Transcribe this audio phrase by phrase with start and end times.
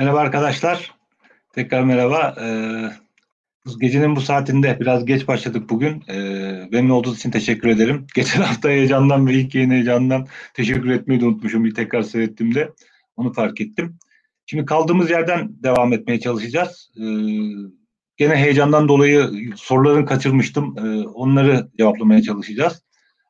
[0.00, 0.94] Merhaba arkadaşlar.
[1.52, 2.36] Tekrar merhaba.
[2.40, 2.90] Ee,
[3.80, 6.02] gecenin bu saatinde biraz geç başladık bugün.
[6.08, 8.06] Ee, benimle olduğunuz için teşekkür ederim.
[8.14, 11.64] Geçen hafta heyecandan ve ilk yayın heyecandan teşekkür etmeyi de unutmuşum.
[11.64, 12.72] Bir tekrar seyrettiğimde
[13.16, 13.98] onu fark ettim.
[14.46, 16.90] Şimdi kaldığımız yerden devam etmeye çalışacağız.
[16.96, 17.02] Ee,
[18.16, 20.78] gene heyecandan dolayı soruların kaçırmıştım.
[20.78, 22.82] Ee, onları cevaplamaya çalışacağız.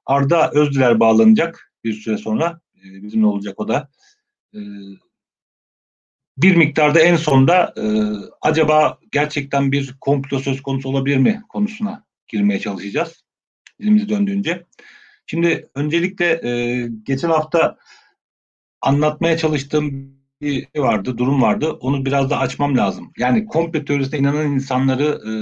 [0.07, 2.61] Arda Özdüler bağlanacak bir süre sonra.
[2.77, 3.89] Ee, bizimle olacak o da.
[4.55, 4.59] Ee,
[6.43, 7.85] bir miktarda en sonda e,
[8.43, 13.25] acaba gerçekten bir komplo söz konusu olabilir mi konusuna girmeye çalışacağız.
[13.81, 14.67] Dilimiz döndüğünce.
[15.27, 17.77] Şimdi öncelikle e, geçen hafta
[18.81, 21.73] anlatmaya çalıştığım bir şey vardı, durum vardı.
[21.73, 23.13] Onu biraz da açmam lazım.
[23.19, 25.33] Yani komplo teorisine inanan insanları e,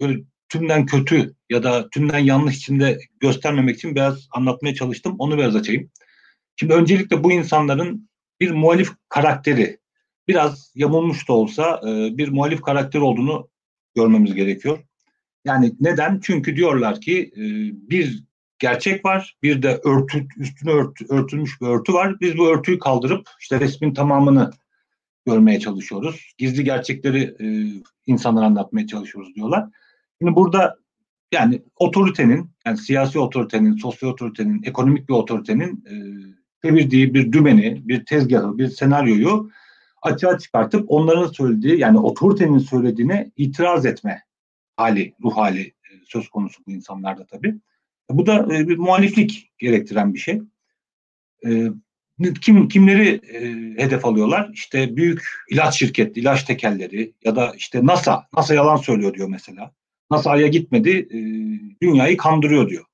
[0.00, 5.16] böyle tümden kötü ya da tümden yanlış içinde göstermemek için biraz anlatmaya çalıştım.
[5.18, 5.90] Onu biraz açayım.
[6.56, 9.79] Şimdi öncelikle bu insanların bir muhalif karakteri,
[10.28, 13.48] biraz yamulmuş da olsa e, bir muhalif karakter olduğunu
[13.94, 14.78] görmemiz gerekiyor.
[15.44, 16.20] Yani neden?
[16.22, 17.42] Çünkü diyorlar ki e,
[17.90, 18.24] bir
[18.58, 22.20] gerçek var, bir de örtü üstüne örtü, örtülmüş bir örtü var.
[22.20, 24.50] Biz bu örtüyü kaldırıp işte resmin tamamını
[25.26, 26.32] görmeye çalışıyoruz.
[26.38, 27.46] Gizli gerçekleri e,
[28.06, 29.68] insanlara anlatmaya çalışıyoruz diyorlar.
[30.22, 30.76] Şimdi burada
[31.32, 35.94] yani otoritenin, yani siyasi otoritenin, sosyal otoritenin, ekonomik bir otoritenin e,
[36.64, 39.50] çevirdiği bir dümeni, bir tezgahı, bir senaryoyu
[40.02, 44.22] açığa çıkartıp onların söylediği yani otoritenin söylediğine itiraz etme
[44.76, 47.54] hali, ruh hali e, söz konusu bu insanlarda tabii.
[48.10, 50.40] Bu da e, bir muhaliflik gerektiren bir şey.
[51.46, 51.66] E,
[52.40, 53.20] kim kimleri
[53.76, 54.50] hedef alıyorlar?
[54.54, 58.26] İşte büyük ilaç şirketi, ilaç tekelleri ya da işte NASA.
[58.34, 59.72] NASA yalan söylüyor diyor mesela.
[60.10, 61.08] NASA Ay'a gitmedi,
[61.82, 62.84] dünyayı kandırıyor diyor.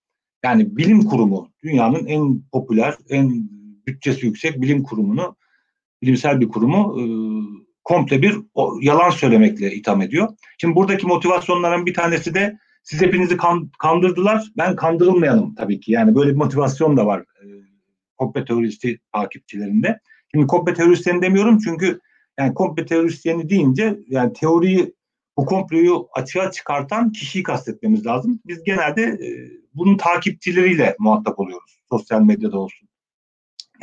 [0.45, 3.51] Yani bilim kurumu, dünyanın en popüler, en
[3.87, 5.37] bütçesi yüksek bilim kurumunu
[6.03, 7.05] bilimsel bir kurumu e,
[7.85, 8.37] komple bir
[8.81, 10.29] yalan söylemekle itham ediyor.
[10.59, 14.45] Şimdi buradaki motivasyonların bir tanesi de siz hepinizi kan, kandırdılar.
[14.57, 15.93] Ben kandırılmayalım tabii ki.
[15.93, 17.45] Yani böyle bir motivasyon da var e,
[18.17, 20.01] komple teoristi takipçilerinde.
[20.33, 22.01] Şimdi komple teoristiyen demiyorum çünkü
[22.39, 24.95] yani komple teoristyeni deyince yani teoriyi
[25.37, 28.41] bu komployu açığa çıkartan kişiyi kastetmemiz lazım.
[28.47, 29.29] Biz genelde e,
[29.75, 31.81] bunun takipçileriyle muhatap oluyoruz.
[31.91, 32.89] Sosyal medyada olsun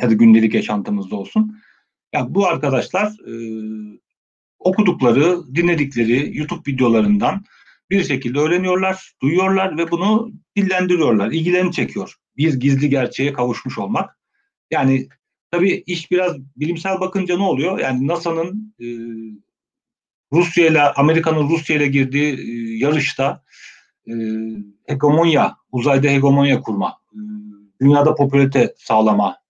[0.00, 1.58] ya da gündelik yaşantımızda olsun.
[2.14, 3.34] Yani bu arkadaşlar e,
[4.58, 7.44] okudukları, dinledikleri YouTube videolarından
[7.90, 11.30] bir şekilde öğreniyorlar, duyuyorlar ve bunu dillendiriyorlar.
[11.30, 12.14] İlgilerini çekiyor.
[12.36, 14.18] Bir gizli gerçeğe kavuşmuş olmak.
[14.70, 15.08] Yani
[15.50, 17.78] tabii iş biraz bilimsel bakınca ne oluyor?
[17.78, 18.86] Yani NASA'nın e,
[20.32, 23.42] Rusya ile Amerika'nın Rusya ile girdiği e, yarışta
[24.08, 24.12] e,
[24.86, 27.18] hegemonya, uzayda hegemonya kurma, e,
[27.80, 29.43] dünyada popülarite sağlama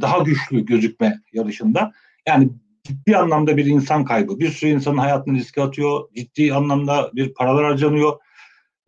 [0.00, 1.92] daha güçlü gözükme yarışında.
[2.28, 2.50] Yani
[2.84, 4.38] ciddi anlamda bir insan kaybı.
[4.38, 6.08] Bir sürü insanın hayatını riske atıyor.
[6.16, 8.18] Ciddi anlamda bir paralar harcanıyor.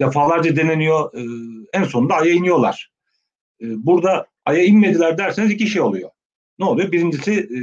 [0.00, 1.15] Defalarca deneniyor.
[1.15, 1.25] Ee,
[1.72, 2.92] en sonunda Ay'a iniyorlar.
[3.60, 6.10] Ee, burada Ay'a inmediler derseniz iki şey oluyor.
[6.59, 6.92] Ne oluyor?
[6.92, 7.59] Birincisi e,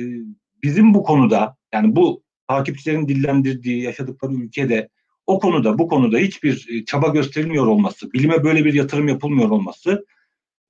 [0.63, 4.89] bizim bu konuda yani bu takipçilerin dillendirdiği, yaşadıkları ülkede
[5.27, 9.91] o konuda, bu konuda hiçbir e, çaba gösterilmiyor olması, bilime böyle bir yatırım yapılmıyor olması
[9.91, 10.05] e,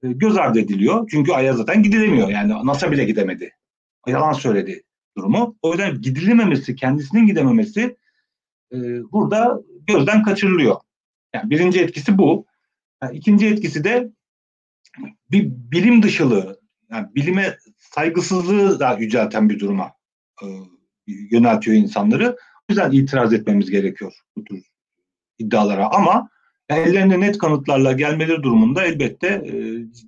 [0.02, 1.08] göz ardı ediliyor.
[1.12, 2.30] Çünkü Ay'a zaten gidilemiyor.
[2.30, 3.52] Yani NASA bile gidemedi.
[4.08, 4.84] Yalan söyledi
[5.18, 5.56] durumu.
[5.62, 7.98] O yüzden gidilememesi, kendisinin gidememesi
[8.74, 8.78] e,
[9.12, 10.76] burada gözden kaçırılıyor.
[11.36, 12.46] Yani birinci etkisi bu.
[13.04, 14.10] Yani ikinci etkisi de
[15.32, 16.60] bir bilim dışılığı,
[16.92, 19.92] yani bilime saygısızlığı da yücelten bir duruma
[20.44, 20.46] e,
[21.08, 22.30] yöneltiyor insanları.
[22.32, 24.64] O yüzden itiraz etmemiz gerekiyor bu tür
[25.40, 25.90] iddialara.
[25.90, 26.30] Ama
[26.78, 29.54] ellerinde net kanıtlarla gelmeleri durumunda elbette e,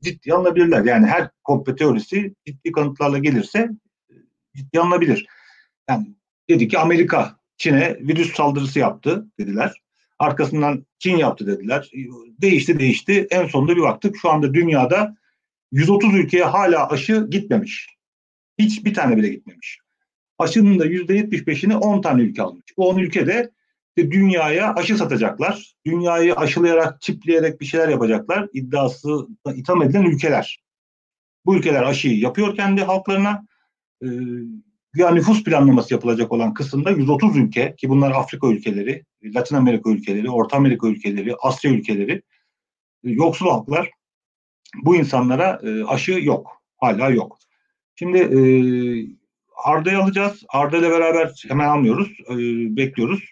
[0.03, 0.85] ciddi alınabilirler.
[0.85, 3.69] Yani her komplo teorisi ciddi kanıtlarla gelirse
[4.09, 4.13] e,
[4.55, 5.25] ciddi alınabilir.
[5.89, 6.07] Yani
[6.49, 9.81] dedi ki Amerika Çin'e virüs saldırısı yaptı dediler.
[10.19, 11.91] Arkasından Çin yaptı dediler.
[12.41, 13.27] Değişti değişti.
[13.31, 15.15] En sonunda bir baktık şu anda dünyada
[15.71, 17.87] 130 ülkeye hala aşı gitmemiş.
[18.59, 19.79] Hiç bir tane bile gitmemiş.
[20.37, 22.65] Aşının da %75'ini 10 tane ülke almış.
[22.77, 22.99] Bu 10
[23.97, 25.73] ülkede dünyaya aşı satacaklar.
[25.85, 28.47] Dünyayı aşılayarak, çipleyerek bir şeyler yapacaklar.
[28.53, 30.63] İddiası itham edilen ülkeler.
[31.45, 33.47] Bu ülkeler aşıyı yapıyor kendi halklarına.
[34.03, 34.07] Ee,
[34.95, 40.29] ya nüfus planlaması yapılacak olan kısımda 130 ülke ki bunlar Afrika ülkeleri, Latin Amerika ülkeleri,
[40.29, 42.21] Orta Amerika ülkeleri, Asya ülkeleri,
[43.03, 43.91] e, yoksul halklar
[44.83, 46.61] bu insanlara e, aşı yok.
[46.77, 47.37] Hala yok.
[47.95, 48.39] Şimdi e,
[49.65, 50.43] Arda'yı alacağız.
[50.49, 52.11] Arda ile beraber hemen almıyoruz.
[52.29, 52.35] E,
[52.77, 53.31] bekliyoruz.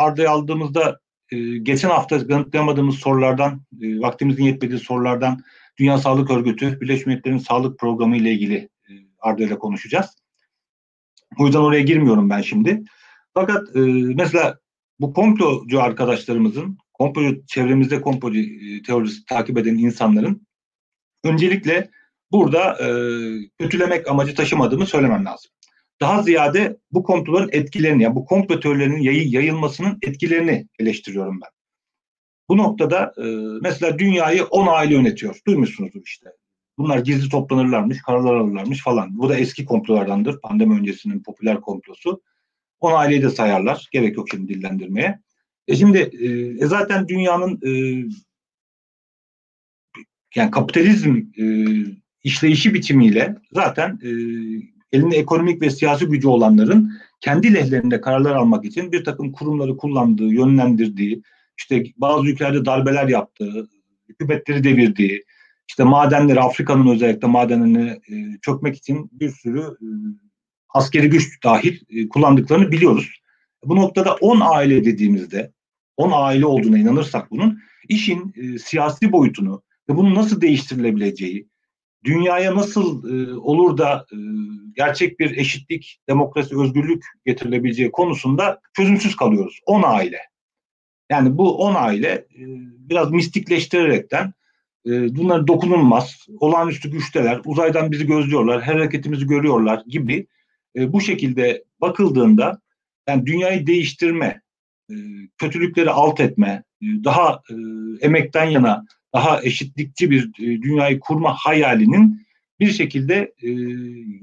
[0.00, 1.00] Arda'yı aldığımızda
[1.32, 5.40] e, geçen hafta yanıtlayamadığımız sorulardan, e, vaktimizin yetmediği sorulardan
[5.78, 10.06] Dünya Sağlık Örgütü, Birleşmiş Milletler'in sağlık programı ile ilgili e, Arda ile konuşacağız.
[11.38, 12.82] O yüzden oraya girmiyorum ben şimdi.
[13.34, 13.80] Fakat e,
[14.14, 14.58] mesela
[15.00, 20.46] bu komplocu arkadaşlarımızın, komplo çevremizde komplocu e, teorisi takip eden insanların
[21.24, 21.90] öncelikle
[22.32, 22.90] burada e,
[23.58, 25.50] kötülemek amacı taşımadığımı söylemem lazım.
[26.00, 31.50] Daha ziyade bu komploların etkilerini, yani bu komplo teorilerinin yayı, yayılmasının etkilerini eleştiriyorum ben.
[32.48, 33.24] Bu noktada e,
[33.62, 35.40] mesela dünyayı 10 aile yönetiyor.
[35.46, 36.30] Duymuşsunuzdur işte.
[36.78, 39.18] Bunlar gizli toplanırlarmış, kararlar alırlarmış falan.
[39.18, 40.40] Bu da eski komplolardandır.
[40.40, 42.22] Pandemi öncesinin popüler komplosu.
[42.80, 43.88] 10 aileyi de sayarlar.
[43.92, 45.20] Gerek yok şimdi dillendirmeye.
[45.68, 47.70] E şimdi e, zaten dünyanın e,
[50.34, 51.44] yani kapitalizm e,
[52.24, 54.10] işleyişi biçimiyle zaten e,
[54.92, 60.28] elinde ekonomik ve siyasi gücü olanların kendi lehlerinde kararlar almak için bir takım kurumları kullandığı,
[60.28, 61.22] yönlendirdiği,
[61.58, 63.68] işte bazı ülkelerde darbeler yaptığı,
[64.08, 65.24] hükümetleri devirdiği,
[65.68, 69.86] işte madenleri Afrika'nın özellikle madenlerini e, çökmek için bir sürü e,
[70.68, 73.20] askeri güç dahil e, kullandıklarını biliyoruz.
[73.64, 75.52] Bu noktada 10 aile dediğimizde
[75.96, 77.58] 10 aile olduğuna inanırsak bunun
[77.88, 78.34] işin
[78.64, 81.48] siyasi boyutunu ve bunun nasıl değiştirilebileceği,
[82.04, 84.16] dünyaya nasıl e, olur da e,
[84.76, 89.60] gerçek bir eşitlik, demokrasi, özgürlük getirilebileceği konusunda çözümsüz kalıyoruz.
[89.66, 90.20] 10 aile.
[91.10, 92.42] Yani bu 10 aile e,
[92.90, 94.32] biraz mistikleştirerekten
[94.86, 100.26] e, bunlar dokunulmaz, olağanüstü güçteler, uzaydan bizi gözlüyorlar, her hareketimizi görüyorlar gibi
[100.76, 102.60] e, bu şekilde bakıldığında
[103.08, 104.40] yani dünyayı değiştirme,
[104.90, 104.94] e,
[105.38, 107.54] kötülükleri alt etme, e, daha e,
[108.00, 108.84] emekten yana,
[109.14, 112.26] daha eşitlikçi bir e, dünyayı kurma hayalinin
[112.60, 113.48] bir şekilde e,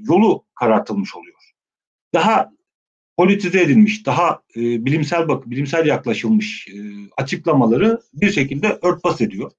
[0.08, 1.38] yolu karartılmış oluyor.
[2.14, 2.50] Daha
[3.16, 6.76] politize edilmiş, daha e, bilimsel bak bilimsel yaklaşılmış e,
[7.16, 9.50] açıklamaları bir şekilde örtbas ediyor.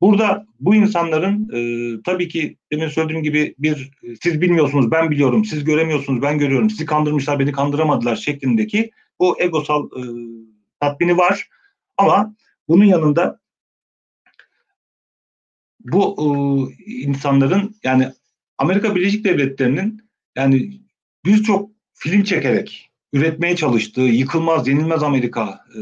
[0.00, 1.60] Burada bu insanların e,
[2.02, 3.90] tabii ki demin söylediğim gibi bir
[4.22, 8.90] siz bilmiyorsunuz ben biliyorum, siz göremiyorsunuz ben görüyorum, sizi kandırmışlar beni kandıramadılar şeklindeki
[9.20, 10.02] bu egosal e,
[10.80, 11.48] tatmini var.
[11.96, 12.34] Ama
[12.68, 13.40] bunun yanında
[15.92, 18.12] bu e, insanların yani
[18.58, 20.02] Amerika Birleşik Devletleri'nin
[20.36, 20.80] yani
[21.24, 25.80] birçok film çekerek üretmeye çalıştığı yıkılmaz, yenilmez Amerika e,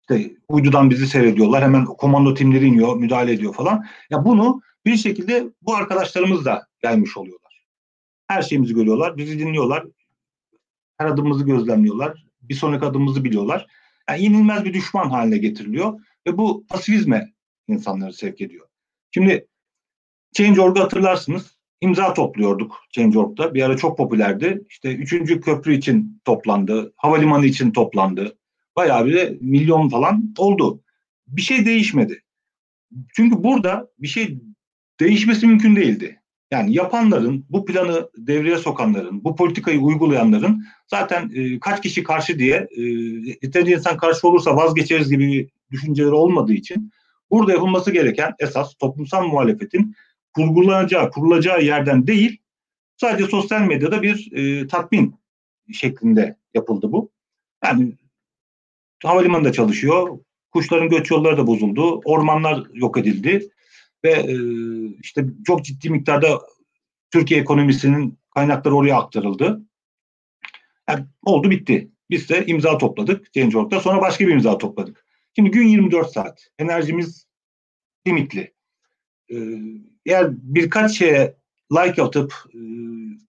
[0.00, 1.62] işte uydudan bizi seyrediyorlar.
[1.62, 3.86] Hemen komando timleri iniyor, müdahale ediyor falan.
[4.10, 7.64] Ya bunu bir şekilde bu arkadaşlarımız da gelmiş oluyorlar.
[8.26, 9.84] Her şeyimizi görüyorlar, bizi dinliyorlar.
[10.98, 12.24] Her adımımızı gözlemliyorlar.
[12.42, 13.66] Bir sonraki adımımızı biliyorlar.
[14.08, 17.32] Yani yenilmez bir düşman haline getiriliyor ve bu pasifizme
[17.68, 18.67] insanları sevk ediyor.
[19.10, 19.46] Şimdi
[20.32, 21.58] Change.org'u hatırlarsınız.
[21.80, 23.54] İmza topluyorduk Change.org'da.
[23.54, 24.62] Bir ara çok popülerdi.
[24.68, 26.92] İşte üçüncü köprü için toplandı.
[26.96, 28.38] Havalimanı için toplandı.
[28.76, 30.82] Bayağı bir milyon falan oldu.
[31.26, 32.22] Bir şey değişmedi.
[33.16, 34.38] Çünkü burada bir şey
[35.00, 36.20] değişmesi mümkün değildi.
[36.50, 42.68] Yani yapanların, bu planı devreye sokanların, bu politikayı uygulayanların zaten e, kaç kişi karşı diye
[42.76, 42.82] e,
[43.42, 46.92] yeterince insan karşı olursa vazgeçeriz gibi düşünceleri olmadığı için
[47.30, 49.94] burada yapılması gereken esas toplumsal muhalefetin
[50.34, 52.40] kurgulanacağı, kurulacağı yerden değil
[52.96, 55.14] sadece sosyal medyada bir e, tatmin
[55.72, 57.10] şeklinde yapıldı bu.
[57.64, 57.92] Yani
[59.02, 60.18] havalimanında çalışıyor.
[60.50, 62.00] Kuşların göç yolları da bozuldu.
[62.04, 63.48] Ormanlar yok edildi.
[64.04, 64.34] Ve e,
[65.02, 66.40] işte çok ciddi miktarda
[67.10, 69.62] Türkiye ekonomisinin kaynakları oraya aktarıldı.
[70.88, 71.90] Yani oldu bitti.
[72.10, 73.80] Biz de imza topladık Change.org'da.
[73.80, 75.07] Sonra başka bir imza topladık.
[75.38, 76.48] Şimdi gün 24 saat.
[76.58, 77.26] Enerjimiz
[78.06, 78.52] limitli.
[79.30, 79.36] Ee,
[80.06, 81.36] eğer birkaç şeye
[81.72, 82.58] like atıp e,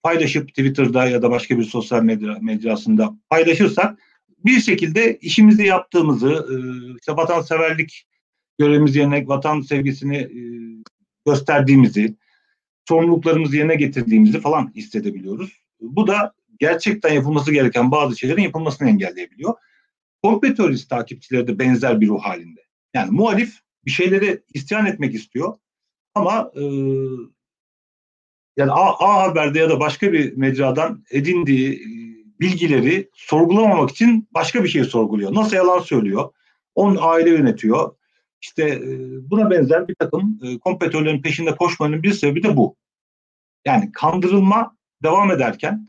[0.02, 3.98] paylaşıp Twitter'da ya da başka bir sosyal medya mecrasında paylaşırsak
[4.44, 6.54] bir şekilde işimizi yaptığımızı, e,
[7.00, 8.06] işte vatanseverlik
[8.58, 10.40] görevimizi yerine, vatan sevgisini e,
[11.26, 12.16] gösterdiğimizi,
[12.88, 15.52] sorumluluklarımızı yerine getirdiğimizi falan hissedebiliyoruz.
[15.80, 19.54] Bu da gerçekten yapılması gereken bazı şeylerin yapılmasını engelleyebiliyor.
[20.22, 22.60] Komple teorisi takipçileri de benzer bir ruh halinde.
[22.94, 25.58] Yani muhalif bir şeyleri isyan etmek istiyor
[26.14, 26.62] ama e,
[28.56, 31.84] yani A, A Haber'de ya da başka bir mecradan edindiği
[32.40, 35.34] bilgileri sorgulamamak için başka bir şey sorguluyor.
[35.34, 36.32] Nasıl yalan söylüyor?
[36.74, 37.96] On aile yönetiyor.
[38.40, 38.98] İşte e,
[39.30, 42.76] buna benzer bir takım e, kompetörlerin peşinde koşmanın bir sebebi de bu.
[43.64, 45.88] Yani kandırılma devam ederken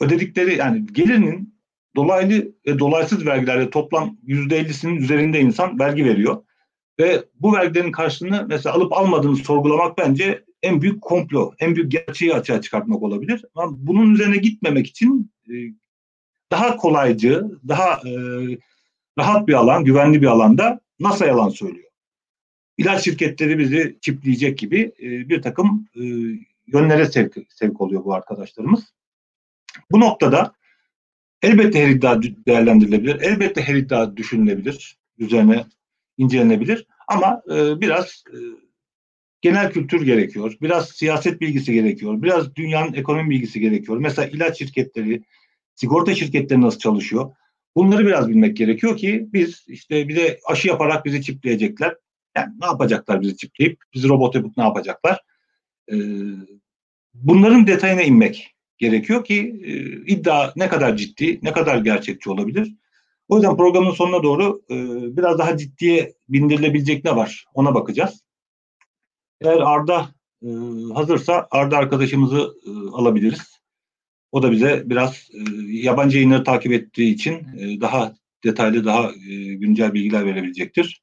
[0.00, 1.51] ödedikleri yani gelirinin
[1.96, 6.42] dolaylı ve dolaysız vergilerle toplam yüzde ellisinin üzerinde insan vergi veriyor.
[7.00, 12.34] Ve bu vergilerin karşılığını mesela alıp almadığını sorgulamak bence en büyük komplo, en büyük gerçeği
[12.34, 13.44] açığa çıkartmak olabilir.
[13.54, 15.54] Ama bunun üzerine gitmemek için e,
[16.50, 18.12] daha kolaycı, daha e,
[19.18, 21.90] rahat bir alan, güvenli bir alanda NASA yalan söylüyor.
[22.78, 25.86] İlaç şirketleri bizi çipleyecek gibi e, bir takım
[26.66, 28.94] yönlere sevk, sevk oluyor bu arkadaşlarımız.
[29.90, 30.54] Bu noktada
[31.42, 33.20] elbette her iddia değerlendirilebilir.
[33.20, 34.98] Elbette her iddia düşünülebilir.
[35.18, 35.64] Üzerine
[36.18, 36.86] incelenebilir.
[37.08, 38.38] Ama e, biraz e,
[39.40, 40.56] genel kültür gerekiyor.
[40.62, 42.22] Biraz siyaset bilgisi gerekiyor.
[42.22, 43.98] Biraz dünyanın ekonomi bilgisi gerekiyor.
[43.98, 45.22] Mesela ilaç şirketleri,
[45.74, 47.34] sigorta şirketleri nasıl çalışıyor?
[47.76, 51.96] Bunları biraz bilmek gerekiyor ki biz işte bir de aşı yaparak bizi çipleyecekler.
[52.36, 53.82] Yani ne yapacaklar bizi çipleyip?
[53.94, 55.20] Bizi robot yapıp ne yapacaklar?
[55.92, 55.96] Ee,
[57.14, 59.72] bunların detayına inmek gerekiyor ki e,
[60.12, 62.74] iddia ne kadar ciddi, ne kadar gerçekçi olabilir.
[63.28, 64.76] O yüzden programın sonuna doğru e,
[65.16, 68.24] biraz daha ciddiye bindirilebilecek ne var ona bakacağız.
[69.40, 70.08] Eğer Arda
[70.42, 70.48] e,
[70.94, 73.60] hazırsa Arda arkadaşımızı e, alabiliriz.
[74.32, 79.54] O da bize biraz e, yabancı yayınları takip ettiği için e, daha detaylı, daha e,
[79.54, 81.02] güncel bilgiler verebilecektir.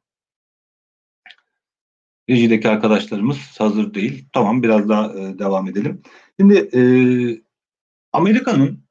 [2.30, 4.26] Rejideki arkadaşlarımız hazır değil.
[4.34, 6.02] Tamam biraz daha e, devam edelim.
[6.40, 6.82] Şimdi e,
[8.14, 8.84] Amerika'nın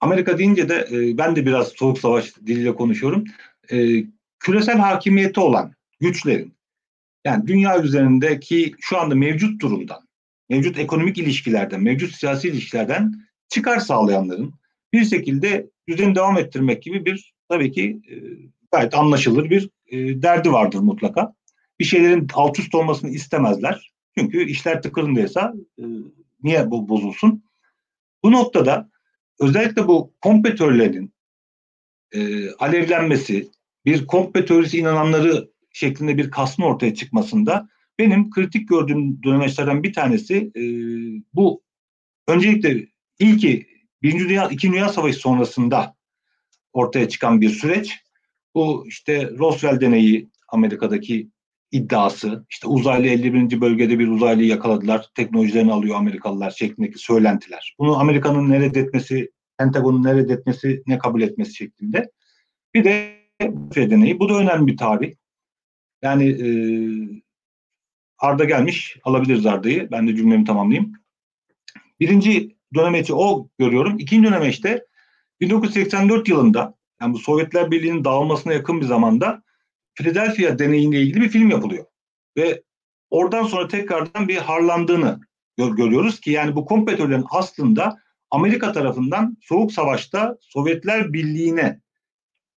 [0.00, 3.24] Amerika deyince de e, ben de biraz soğuk savaş diliyle konuşuyorum.
[3.70, 4.04] E,
[4.38, 6.54] küresel hakimiyeti olan güçlerin
[7.24, 10.08] yani dünya üzerindeki şu anda mevcut durumdan,
[10.48, 13.12] mevcut ekonomik ilişkilerden, mevcut siyasi ilişkilerden
[13.48, 14.54] çıkar sağlayanların
[14.92, 18.14] bir şekilde düzeni devam ettirmek gibi bir tabii ki e,
[18.72, 21.34] gayet anlaşılır bir e, derdi vardır mutlaka.
[21.80, 23.92] Bir şeylerin alt üst olmasını istemezler.
[24.18, 25.84] Çünkü işler tıkırındaysa e,
[26.42, 27.42] niye bu bozulsun?
[28.24, 28.90] Bu noktada
[29.40, 31.14] özellikle bu kompetörlerin
[32.12, 33.48] e, alevlenmesi,
[33.84, 40.50] bir kompe teorisi inananları şeklinde bir kasma ortaya çıkmasında benim kritik gördüğüm dönemeçlerden bir tanesi
[40.56, 40.62] e,
[41.34, 41.62] bu
[42.28, 42.86] öncelikle
[43.18, 43.66] ilki
[44.02, 45.96] Birinci Dünya, İkinci Dünya Savaşı sonrasında
[46.72, 47.98] ortaya çıkan bir süreç.
[48.54, 51.28] Bu işte Roswell deneyi Amerika'daki
[51.72, 53.60] iddiası, işte uzaylı 51.
[53.60, 57.74] bölgede bir uzaylıyı yakaladılar, teknolojilerini alıyor Amerikalılar şeklindeki söylentiler.
[57.78, 62.10] Bunu Amerika'nın ne reddetmesi, Pentagon'un ne reddetmesi, ne kabul etmesi şeklinde.
[62.74, 63.20] Bir de
[63.74, 64.18] deneyi.
[64.18, 65.14] Bu da önemli bir tarih.
[66.02, 66.48] Yani e,
[68.18, 68.96] Arda gelmiş.
[69.04, 69.90] Alabiliriz Arda'yı.
[69.90, 70.92] Ben de cümlemi tamamlayayım.
[72.00, 73.98] Birinci dönemeçi o görüyorum.
[73.98, 74.86] İkinci dönemeçte
[75.40, 79.42] 1984 yılında yani bu Sovyetler Birliği'nin dağılmasına yakın bir zamanda
[79.94, 81.84] Philadelphia deneyiyle ilgili bir film yapılıyor.
[82.36, 82.62] Ve
[83.10, 85.20] oradan sonra tekrardan bir harlandığını
[85.56, 87.98] gör, görüyoruz ki yani bu kompetörlerin aslında
[88.30, 91.80] Amerika tarafından Soğuk Savaş'ta Sovyetler Birliği'ne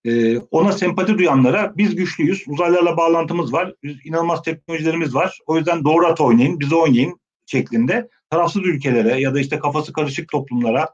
[0.06, 3.74] e, ona sempati duyanlara biz güçlüyüz, uzaylarla bağlantımız var,
[4.06, 5.40] inanılmaz teknolojilerimiz var.
[5.46, 10.30] O yüzden doğru at oynayın, bize oynayın şeklinde tarafsız ülkelere ya da işte kafası karışık
[10.30, 10.90] toplumlara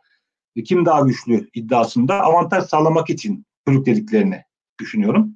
[0.55, 4.43] e, kim daha güçlü iddiasında avantaj sağlamak için körüklediklerini
[4.79, 5.35] düşünüyorum.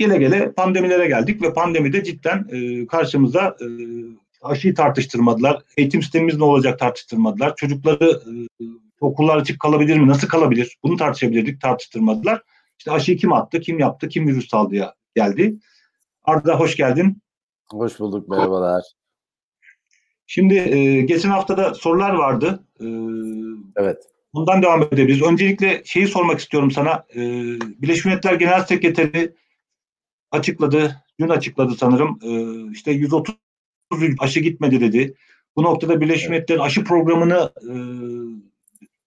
[0.00, 3.66] Gele gele pandemilere geldik ve pandemide cidden e, karşımıza e,
[4.42, 5.62] aşıyı tartıştırmadılar.
[5.76, 7.56] Eğitim sistemimiz ne olacak tartıştırmadılar.
[7.56, 8.20] Çocukları
[8.60, 8.64] e,
[9.00, 10.08] okullar açık kalabilir mi?
[10.08, 10.78] Nasıl kalabilir?
[10.82, 12.42] Bunu tartışabilirdik, tartıştırmadılar.
[12.78, 15.56] İşte aşıyı kim attı, kim yaptı, kim virüs saldı geldi.
[16.24, 17.22] Arda hoş geldin.
[17.70, 18.82] Hoş bulduk, merhabalar.
[20.26, 22.64] Şimdi e, geçen haftada sorular vardı.
[22.80, 22.86] E,
[23.76, 24.02] evet.
[24.34, 25.22] Bundan devam edebiliriz.
[25.22, 27.04] Öncelikle şeyi sormak istiyorum sana.
[27.14, 27.20] E,
[27.60, 29.39] Birleşmiş Milletler Genel Sekreteri
[30.30, 32.18] açıkladı, dün açıkladı sanırım.
[32.22, 33.34] E, işte 130
[34.18, 35.14] aşı gitmedi dedi.
[35.56, 36.28] Bu noktada Birleşmiş.
[36.28, 37.74] Milletler'in aşı programını e,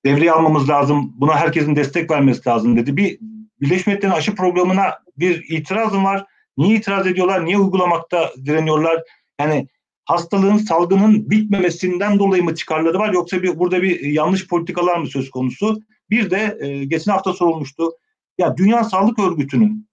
[0.05, 1.13] devreye almamız lazım.
[1.15, 2.97] Buna herkesin destek vermesi lazım dedi.
[2.97, 3.19] Bir
[3.61, 6.25] Birleşmiş Milletler'in aşı programına bir itirazım var.
[6.57, 7.45] Niye itiraz ediyorlar?
[7.45, 9.03] Niye uygulamakta direniyorlar?
[9.39, 9.67] Yani
[10.05, 15.29] hastalığın, salgının bitmemesinden dolayı mı çıkarları var yoksa bir, burada bir yanlış politikalar mı söz
[15.29, 15.81] konusu?
[16.09, 17.91] Bir de e, geçen hafta sorulmuştu.
[18.37, 19.87] Ya Dünya Sağlık Örgütü'nün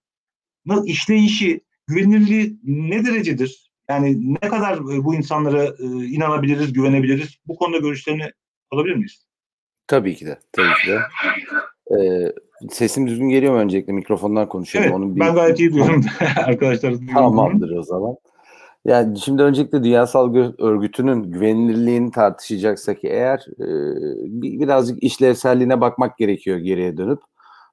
[0.85, 3.71] işleyişi, güvenilirliği ne derecedir?
[3.89, 7.37] Yani ne kadar e, bu insanlara e, inanabiliriz, güvenebiliriz?
[7.47, 8.31] Bu konuda görüşlerini
[8.71, 9.25] alabilir miyiz?
[9.87, 10.39] Tabii ki de.
[10.51, 10.99] Tabii ki de.
[11.97, 12.31] Ee,
[12.69, 13.93] sesim düzgün geliyor mu öncelikle?
[13.93, 14.91] Mikrofondan konuşuyorum.
[14.91, 15.19] Evet, Onun bir...
[15.19, 16.05] ben gayet iyi duyuyorum.
[16.45, 18.15] Arkadaşlar Tamamdır o zaman.
[18.85, 23.67] Yani şimdi öncelikle Dünya Sağlık Örgütü'nün güvenilirliğini tartışacaksak eğer e,
[24.41, 27.19] birazcık işlevselliğine bakmak gerekiyor geriye dönüp.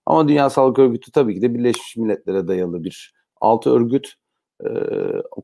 [0.08, 4.14] Ama Dünya Sağlık Örgütü tabii ki de Birleşmiş Milletler'e dayalı bir altı örgüt.
[4.64, 4.68] E,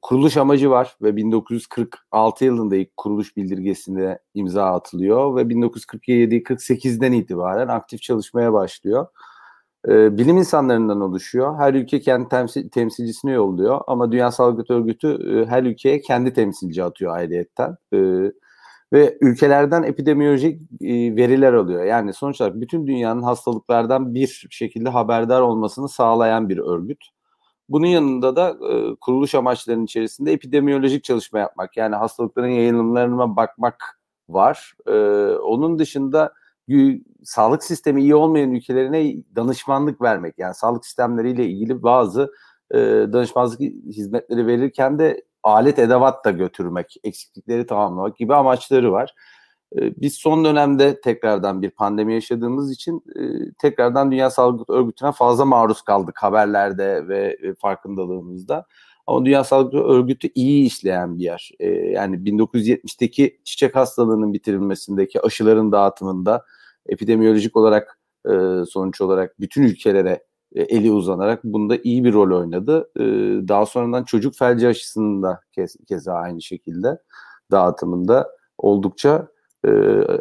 [0.03, 8.03] kuruluş amacı var ve 1946 yılında ilk kuruluş bildirgesinde imza atılıyor ve 1947-48'den itibaren aktif
[8.03, 9.07] çalışmaya başlıyor.
[9.89, 11.59] E, bilim insanlarından oluşuyor.
[11.59, 16.85] Her ülke kendi temsil, temsilcisini yolluyor ama Dünya Sağlık Örgütü e, her ülkeye kendi temsilci
[16.85, 17.77] atıyor ayrıyetten.
[17.95, 17.99] E,
[18.95, 21.85] ve ülkelerden epidemiyolojik e, veriler alıyor.
[21.85, 27.05] Yani sonuç olarak bütün dünyanın hastalıklardan bir şekilde haberdar olmasını sağlayan bir örgüt.
[27.69, 34.75] Bunun yanında da e, kuruluş amaçlarının içerisinde epidemiyolojik çalışma yapmak yani hastalıkların yayılımlarına bakmak var.
[34.87, 34.93] E,
[35.37, 36.33] onun dışında
[37.25, 42.33] sağlık sistemi iyi olmayan ülkelerine danışmanlık vermek yani sağlık sistemleriyle ilgili bazı
[43.13, 49.15] danışmanlık hizmetleri verirken de alet edevat da götürmek, eksiklikleri tamamlamak gibi amaçları var.
[49.77, 55.45] E, biz son dönemde tekrardan bir pandemi yaşadığımız için e, tekrardan Dünya Sağlık Örgütü'ne fazla
[55.45, 58.67] maruz kaldık haberlerde ve farkındalığımızda.
[59.07, 61.51] Ama Dünya Sağlık Örgütü iyi işleyen bir yer.
[61.61, 66.45] E, yani 1970'teki çiçek hastalığının bitirilmesindeki aşıların dağıtımında
[66.87, 67.99] epidemiyolojik olarak
[68.69, 70.25] sonuç olarak bütün ülkelere
[70.55, 72.91] eli uzanarak bunda iyi bir rol oynadı.
[73.49, 75.41] Daha sonradan çocuk felci aşısının da
[75.89, 76.99] keza aynı şekilde
[77.51, 79.29] dağıtımında oldukça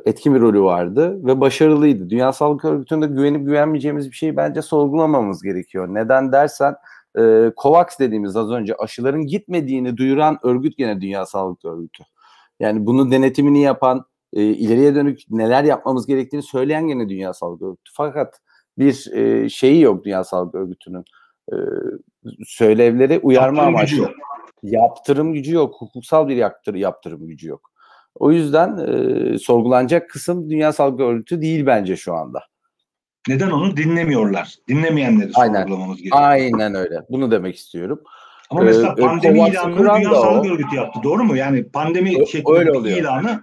[0.05, 2.09] etkin bir rolü vardı ve başarılıydı.
[2.09, 5.87] Dünya Sağlık Örgütü'nde güvenip güvenmeyeceğimiz bir şeyi bence sorgulamamız gerekiyor.
[5.87, 6.75] Neden dersen
[7.57, 12.03] COVAX dediğimiz az önce aşıların gitmediğini duyuran örgüt gene Dünya Sağlık Örgütü.
[12.59, 17.91] Yani bunu denetimini yapan, ileriye dönük neler yapmamız gerektiğini söyleyen gene Dünya Sağlık Örgütü.
[17.93, 18.39] Fakat
[18.77, 21.05] bir e, şeyi yok Dünya Sağlık Örgütü'nün.
[21.51, 21.55] E,
[22.45, 23.97] söylevleri uyarma yaptırım amaçlı.
[23.97, 24.13] Gücü.
[24.63, 25.75] Yaptırım gücü yok.
[25.79, 27.71] Hukuksal bir yaptır, yaptırım gücü yok.
[28.15, 32.43] O yüzden e, sorgulanacak kısım Dünya Sağlık Örgütü değil bence şu anda.
[33.27, 34.55] Neden onu dinlemiyorlar?
[34.67, 35.61] Dinlemeyenleri Aynen.
[35.61, 36.23] sorgulamamız gerekiyor.
[36.23, 37.01] Aynen öyle.
[37.09, 38.01] Bunu demek istiyorum.
[38.49, 40.99] Ama mesela ee, pandemi ilanını Dünya Sağlık Örgütü yaptı.
[41.03, 41.37] Doğru mu?
[41.37, 43.41] Yani pandemi o, şeklinde ilanı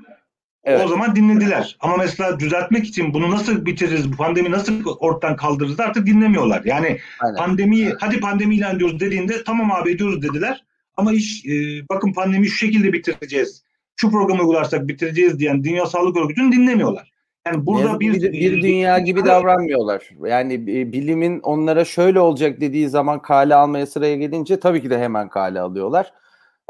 [0.65, 0.85] Evet.
[0.85, 1.77] O zaman dinlediler.
[1.81, 6.63] Ama mesela düzeltmek için bunu nasıl bitiririz, bu pandemi nasıl ortadan kaldırırız artık dinlemiyorlar.
[6.65, 7.37] Yani Aynen.
[7.37, 10.65] pandemiyi, hadi pandemi ilan ediyoruz dediğinde tamam abi ediyoruz dediler.
[10.97, 11.51] Ama iş e,
[11.89, 13.65] bakın pandemi şu şekilde bitireceğiz.
[13.97, 17.11] Şu programı uygularsak bitireceğiz diyen Dünya Sağlık Örgütü'nü dinlemiyorlar.
[17.47, 20.11] Yani burada bir, bir, bir dünya gibi davranmıyorlar.
[20.27, 25.29] Yani bilimin onlara şöyle olacak dediği zaman kale almaya sıraya gelince tabii ki de hemen
[25.29, 26.13] kale alıyorlar.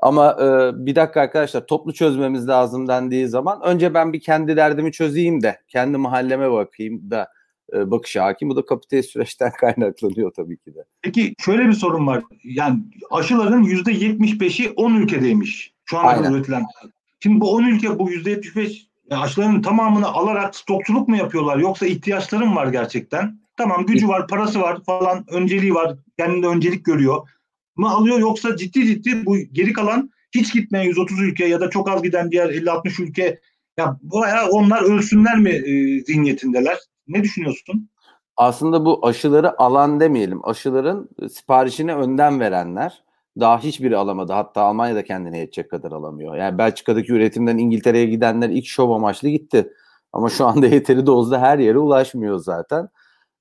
[0.03, 4.93] Ama e, bir dakika arkadaşlar toplu çözmemiz lazım dendiği zaman önce ben bir kendi derdimi
[4.93, 7.29] çözeyim de kendi mahalleme bakayım da
[7.73, 8.49] e, bakışa hakim.
[8.49, 10.85] Bu da kapitalist süreçten kaynaklanıyor tabii ki de.
[11.03, 12.23] Peki şöyle bir sorun var.
[12.45, 12.79] Yani
[13.11, 15.73] aşıların yüzde 75'i 10 ülkedeymiş.
[15.85, 16.65] Şu an üretilen.
[17.21, 22.57] Şimdi bu 10 ülke bu yüzde 75 aşıların tamamını alarak stokçuluk mu yapıyorlar yoksa ihtiyaçların
[22.57, 23.41] var gerçekten?
[23.57, 27.29] Tamam gücü var, parası var falan, önceliği var, kendinde öncelik görüyor
[27.81, 31.91] mı alıyor yoksa ciddi ciddi bu geri kalan hiç gitmeyen 130 ülke ya da çok
[31.91, 33.41] az giden diğer 50-60 ülke
[33.79, 36.79] ya bayağı onlar ölsünler mi e, zihniyetindeler?
[37.09, 37.89] Ne düşünüyorsun?
[38.37, 40.49] Aslında bu aşıları alan demeyelim.
[40.49, 43.05] Aşıların siparişini önden verenler
[43.41, 44.33] daha hiçbiri alamadı.
[44.33, 46.37] Hatta Almanya'da kendine yetecek kadar alamıyor.
[46.37, 49.73] Yani Belçika'daki üretimden İngiltere'ye gidenler ilk şov amaçlı gitti.
[50.13, 52.89] Ama şu anda yeteri dozda her yere ulaşmıyor zaten.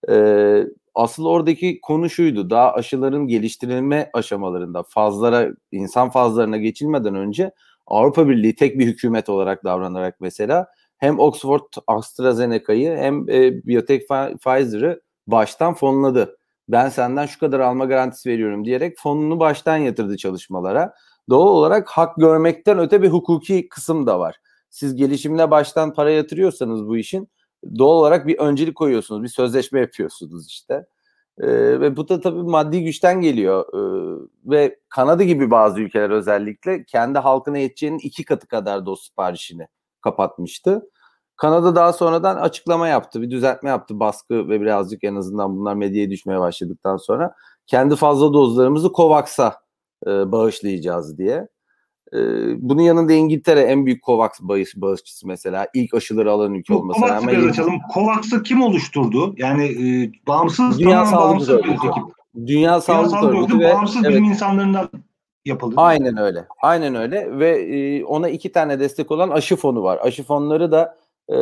[0.10, 0.63] Ee,
[0.95, 2.49] asıl oradaki konu şuydu.
[2.49, 7.52] Daha aşıların geliştirilme aşamalarında fazlara, insan fazlarına geçilmeden önce
[7.88, 14.08] Avrupa Birliği tek bir hükümet olarak davranarak mesela hem Oxford AstraZeneca'yı hem e, Biotech
[14.43, 16.38] Pfizer'ı baştan fonladı.
[16.69, 20.93] Ben senden şu kadar alma garantisi veriyorum diyerek fonunu baştan yatırdı çalışmalara.
[21.30, 24.36] Doğal olarak hak görmekten öte bir hukuki kısım da var.
[24.69, 27.30] Siz gelişimine baştan para yatırıyorsanız bu işin
[27.78, 29.24] doğal olarak bir öncelik koyuyorsunuz.
[29.24, 30.86] Bir sözleşme yapıyorsunuz işte.
[31.39, 31.48] Ee,
[31.82, 33.65] ve bu da tabii maddi güçten geliyor.
[33.74, 39.67] Ee, ve Kanada gibi bazı ülkeler özellikle kendi halkına yeteceğinin iki katı kadar doz siparişini
[40.02, 40.89] kapatmıştı.
[41.38, 46.10] Kanada daha sonradan açıklama yaptı, bir düzeltme yaptı baskı ve birazcık en azından bunlar medyaya
[46.10, 47.36] düşmeye başladıktan sonra
[47.67, 49.56] kendi fazla dozlarımızı COVAX'a
[50.08, 51.48] e, bağışlayacağız diye.
[52.13, 52.17] E,
[52.69, 55.67] bunun yanında İngiltere en büyük COVAX bağış, bağışçısı mesela.
[55.74, 57.36] ilk aşıları alan ülke olması rağmen.
[57.36, 57.74] COVAX'ı açalım.
[57.93, 59.34] COVAX'ı kim oluşturdu?
[59.38, 61.93] Yani e, bağımsız, Dünya Sağlık bağımsız bir ekip.
[62.48, 64.12] Dünya Sağlık, Sağlık Örgütü ve bağımsız evet.
[64.12, 64.89] bilim insanlarından
[65.45, 65.76] yapıldı.
[65.78, 66.48] Aynen öyle.
[66.62, 70.00] Aynen öyle ve e, ona iki tane destek olan aşı fonu var.
[70.02, 70.98] Aşı fonları da
[71.30, 71.38] e,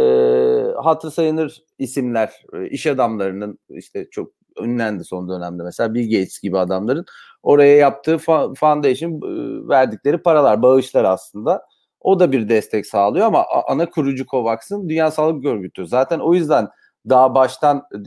[0.84, 6.58] hatır sayılır isimler, e, iş adamlarının işte çok ünlendi son dönemde mesela Bill Gates gibi
[6.58, 7.06] adamların
[7.48, 8.18] oraya yaptığı
[8.60, 11.62] foundation e, verdikleri paralar, bağışlar aslında.
[12.02, 15.88] O da bir destek sağlıyor ama ana kurucu COVAX'ın Dünya Sağlık Örgütü.
[15.88, 16.68] Zaten o yüzden
[17.10, 18.06] daha baştan e,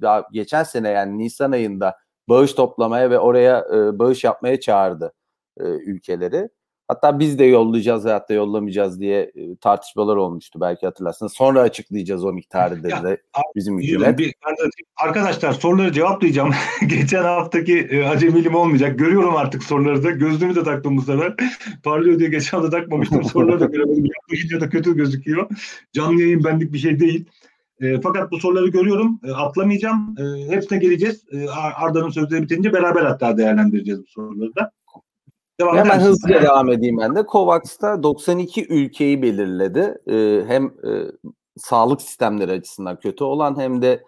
[0.00, 1.96] daha geçen sene yani Nisan ayında
[2.28, 5.12] bağış toplamaya ve oraya e, bağış yapmaya çağırdı
[5.60, 6.48] ülkeleri.
[6.92, 11.32] Hatta biz de yollayacağız veyahut da yollamayacağız diye e, tartışmalar olmuştu belki hatırlarsınız.
[11.32, 13.22] Sonra açıklayacağız o miktarı dedi de
[13.56, 13.78] bizim.
[13.78, 14.34] Bir,
[14.96, 16.50] arkadaşlar soruları cevaplayacağım.
[16.86, 18.98] Geçen haftaki e, acemilim olmayacak.
[18.98, 20.10] Görüyorum artık soruları da.
[20.10, 21.34] Gözlüğümü de taktım bu sefer.
[21.84, 23.24] Parlıyor diye geçen hafta takmamıştım.
[23.24, 24.04] Soruları da göremedim.
[24.16, 25.46] Yapmayınca da kötü gözüküyor.
[25.92, 27.24] Canlı yayın benlik bir şey değil.
[27.80, 29.20] E, fakat bu soruları görüyorum.
[29.24, 30.14] E, atlamayacağım.
[30.18, 31.24] E, hepsine geleceğiz.
[31.32, 34.72] E, Arda'nın sözleri bitince beraber hatta değerlendireceğiz bu soruları da.
[35.60, 36.44] Devam Hemen hızlıca yani.
[36.44, 37.24] devam edeyim ben de.
[37.32, 39.98] COVAX'ta 92 ülkeyi belirledi.
[40.06, 40.90] Ee, hem e,
[41.56, 44.04] sağlık sistemleri açısından kötü olan hem de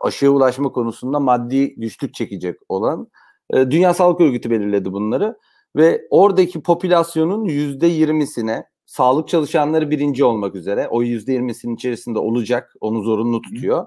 [0.00, 3.08] aşıya ulaşma konusunda maddi güçlük çekecek olan.
[3.50, 5.38] E, Dünya Sağlık Örgütü belirledi bunları
[5.76, 12.74] ve oradaki popülasyonun yüzde yirmisine sağlık çalışanları birinci olmak üzere o yüzde yirmisinin içerisinde olacak
[12.80, 13.86] onu zorunlu tutuyor.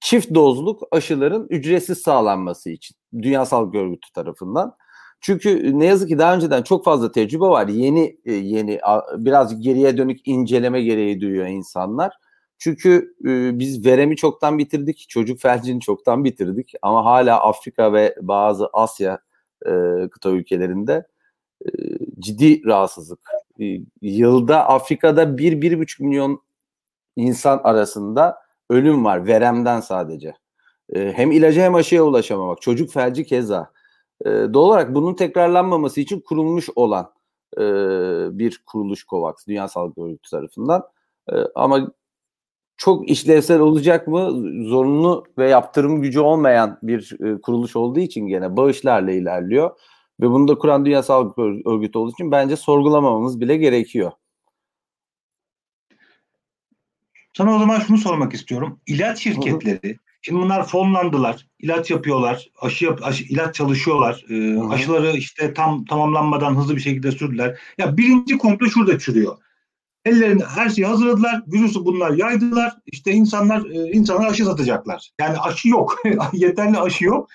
[0.00, 4.76] Çift dozluk aşıların ücretsiz sağlanması için Dünya Sağlık Örgütü tarafından.
[5.20, 7.68] Çünkü ne yazık ki daha önceden çok fazla tecrübe var.
[7.68, 8.80] Yeni e, yeni
[9.16, 12.12] biraz geriye dönük inceleme gereği duyuyor insanlar.
[12.58, 18.68] Çünkü e, biz veremi çoktan bitirdik, çocuk felcini çoktan bitirdik ama hala Afrika ve bazı
[18.72, 19.18] Asya
[19.66, 19.70] e,
[20.10, 21.06] kıta ülkelerinde
[22.18, 23.20] ciddi rahatsızlık.
[24.02, 26.42] Yılda Afrika'da 1-1,5 milyon
[27.16, 28.36] insan arasında
[28.70, 30.34] ölüm var veremden sadece.
[30.94, 32.62] Hem ilaca hem aşıya ulaşamamak.
[32.62, 33.72] Çocuk felci keza.
[34.26, 37.12] E, doğal olarak bunun tekrarlanmaması için kurulmuş olan
[37.56, 37.62] e,
[38.38, 40.82] bir kuruluş COVAX, Dünya Sağlık Örgütü tarafından.
[41.32, 41.92] E, ama
[42.76, 44.30] çok işlevsel olacak mı?
[44.68, 49.70] Zorunlu ve yaptırım gücü olmayan bir e, kuruluş olduğu için gene bağışlarla ilerliyor.
[50.20, 54.12] Ve bunu da kuran Dünya Sağlık Örgütü olduğu için bence sorgulamamamız bile gerekiyor.
[57.36, 58.80] Sana o zaman şunu sormak istiyorum.
[58.86, 65.54] İlaç şirketleri, şimdi bunlar fonlandılar, ilaç yapıyorlar, aşı, yap, aşı ilaç çalışıyorlar, e, aşıları işte
[65.54, 67.60] tam tamamlanmadan hızlı bir şekilde sürdüler.
[67.78, 69.36] Ya birinci komplo şurada çürüyor.
[70.04, 71.42] Ellerinde her şeyi hazırladılar.
[71.46, 72.76] Virüsü bunlar yaydılar.
[72.86, 75.10] İşte insanlar e, insanlar aşı satacaklar.
[75.20, 76.02] Yani aşı yok.
[76.32, 77.28] Yeterli aşı yok.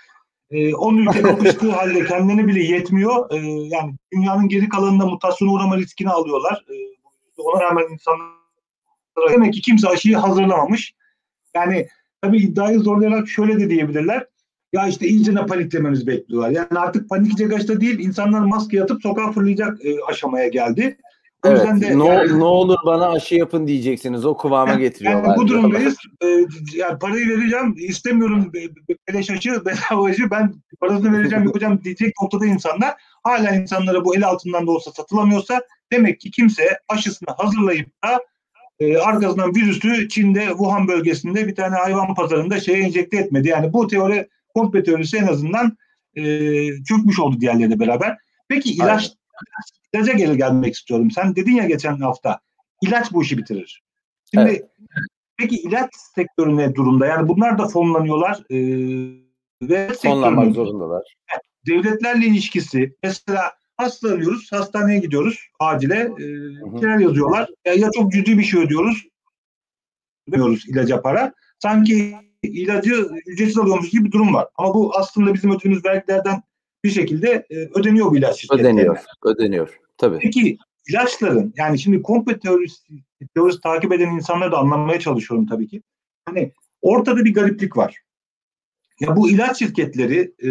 [0.51, 3.31] E, 10 ülke kapıştığı halde kendini bile yetmiyor.
[3.31, 6.65] E, yani dünyanın geri kalanında mutasyona uğrama riskini alıyorlar.
[6.69, 6.75] E,
[7.41, 8.27] ona rağmen insanlar
[9.31, 10.93] demek ki kimse aşıyı hazırlamamış.
[11.55, 11.87] Yani
[12.25, 14.25] tabii iddiayı zorlayarak şöyle de diyebilirler.
[14.73, 16.49] Ya işte iyice paniklememizi bekliyorlar.
[16.49, 20.97] Yani artık panikleyecek aşıda değil, insanlar maske atıp sokağa fırlayacak e, aşamaya geldi.
[21.45, 24.25] O evet, de ne, yani, ne olur bana aşı yapın diyeceksiniz.
[24.25, 25.27] O kıvama yani, getiriyorlar.
[25.29, 25.95] Yani bu durumdayız.
[26.23, 26.27] e,
[26.75, 28.51] yani parayı vereceğim, istemiyorum
[29.07, 32.93] beleş aşı, bedava aşı, ben parasını vereceğim, yapacağım diyecek noktada insanlar.
[33.23, 35.61] Hala insanlara bu el altından da olsa satılamıyorsa
[35.91, 38.19] demek ki kimse aşısını hazırlayıp da
[38.79, 43.47] e, arkasından virüsü Çin'de Wuhan bölgesinde bir tane hayvan pazarında şeye enjekte etmedi.
[43.47, 45.77] Yani bu teori komple teorisi en azından
[46.15, 46.23] e,
[46.83, 48.17] çökmüş oldu diğerleriyle beraber.
[48.49, 49.15] Peki ilaç Aynen
[49.95, 51.11] ilaca geri gelmek istiyorum.
[51.11, 52.39] Sen dedin ya geçen hafta
[52.81, 53.83] ilaç bu işi bitirir.
[54.33, 54.65] Şimdi evet.
[55.38, 57.05] peki ilaç sektörü ne durumda?
[57.05, 58.57] Yani bunlar da fonlanıyorlar e,
[59.61, 61.03] ve fonlanmak zorundalar.
[61.67, 65.95] Devletlerle ilişkisi mesela hastalanıyoruz, hastaneye gidiyoruz acile.
[65.95, 66.23] E,
[66.79, 67.49] şeyler yazıyorlar.
[67.65, 69.07] Ya, ya çok ciddi bir şey ödüyoruz.
[70.27, 71.33] Ödüyoruz ilaca para.
[71.59, 74.47] Sanki ilacı ücretsiz alıyormuş gibi bir durum var.
[74.55, 76.43] Ama bu aslında bizim ödediğimiz vergilerden
[76.83, 78.71] bir şekilde e, ödeniyor bu ilaç şirketlerine.
[78.71, 79.79] Ödeniyor, ödeniyor.
[79.97, 80.19] Tabii.
[80.21, 80.57] Peki
[80.89, 82.83] ilaçların yani şimdi komple teorisi,
[83.35, 85.81] teorisi takip eden insanları da anlamaya çalışıyorum tabii ki.
[86.25, 88.04] Hani ortada bir gariplik var.
[88.99, 90.49] Ya bu ilaç şirketleri e,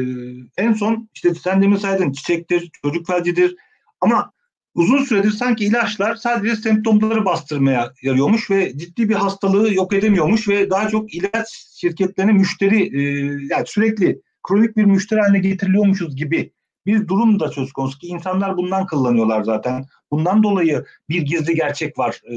[0.62, 3.56] en son işte sen demin saydın çiçektir, çocuk felcidir
[4.00, 4.32] ama
[4.74, 10.70] uzun süredir sanki ilaçlar sadece semptomları bastırmaya yarıyormuş ve ciddi bir hastalığı yok edemiyormuş ve
[10.70, 11.48] daha çok ilaç
[11.80, 13.02] şirketlerine müşteri e,
[13.50, 16.52] yani sürekli kronik bir müşteri haline getiriliyormuşuz gibi
[16.86, 19.86] bir durum da söz konusu ki insanlar bundan kullanıyorlar zaten.
[20.10, 22.36] Bundan dolayı bir gizli gerçek var e,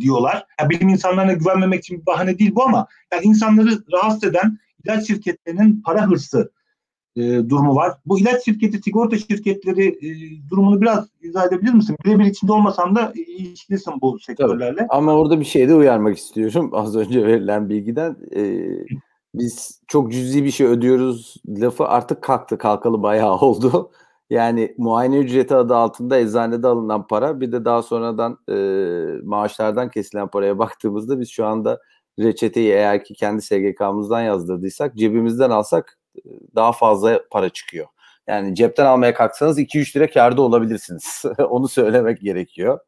[0.00, 0.46] diyorlar.
[0.60, 5.06] Yani bilim insanlarına güvenmemek için bir bahane değil bu ama yani insanları rahatsız eden ilaç
[5.06, 6.50] şirketlerinin para hırsı
[7.16, 7.92] e, durumu var.
[8.06, 10.10] Bu ilaç şirketi, sigorta şirketleri e,
[10.50, 11.96] durumunu biraz izah edebilir misin?
[12.04, 14.76] Birebir içinde olmasan da ilişkilisin bu sektörlerle.
[14.76, 14.88] Tabii.
[14.90, 16.70] Ama orada bir şeyde uyarmak istiyorum.
[16.74, 18.16] Az önce verilen bilgiden.
[18.36, 18.68] E,
[19.34, 23.90] biz çok cüzi bir şey ödüyoruz lafı artık kalktı kalkalı bayağı oldu.
[24.30, 28.56] Yani muayene ücreti adı altında eczanede alınan para bir de daha sonradan e,
[29.24, 31.80] maaşlardan kesilen paraya baktığımızda biz şu anda
[32.18, 35.98] reçeteyi eğer ki kendi SGK'mızdan yazdırdıysak cebimizden alsak
[36.54, 37.86] daha fazla para çıkıyor.
[38.26, 41.22] Yani cepten almaya kalksanız 2-3 lira karda olabilirsiniz.
[41.48, 42.78] Onu söylemek gerekiyor.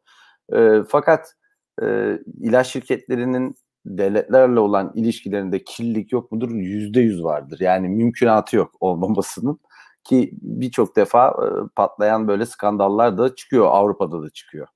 [0.53, 1.35] E, fakat
[1.83, 3.55] e, ilaç şirketlerinin
[3.87, 6.51] devletlerle olan ilişkilerinde kirlilik yok mudur?
[6.51, 7.61] Yüzde yüz vardır.
[7.61, 9.61] Yani mümkünatı yok olmamasının
[10.05, 13.67] ki birçok defa e, patlayan böyle skandallar da çıkıyor.
[13.67, 14.69] Avrupa'da da çıkıyor.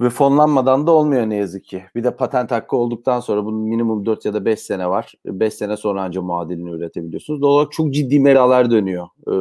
[0.00, 1.84] Ve fonlanmadan da olmuyor ne yazık ki.
[1.94, 5.12] Bir de patent hakkı olduktan sonra bunun minimum 4 ya da 5 sene var.
[5.26, 7.42] 5 sene sonra ancak muadilini üretebiliyorsunuz.
[7.42, 9.06] Doğal olarak çok ciddi meralar dönüyor.
[9.28, 9.34] E,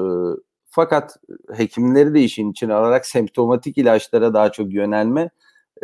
[0.66, 1.16] fakat
[1.54, 5.30] hekimleri de işin içine alarak semptomatik ilaçlara daha çok yönelme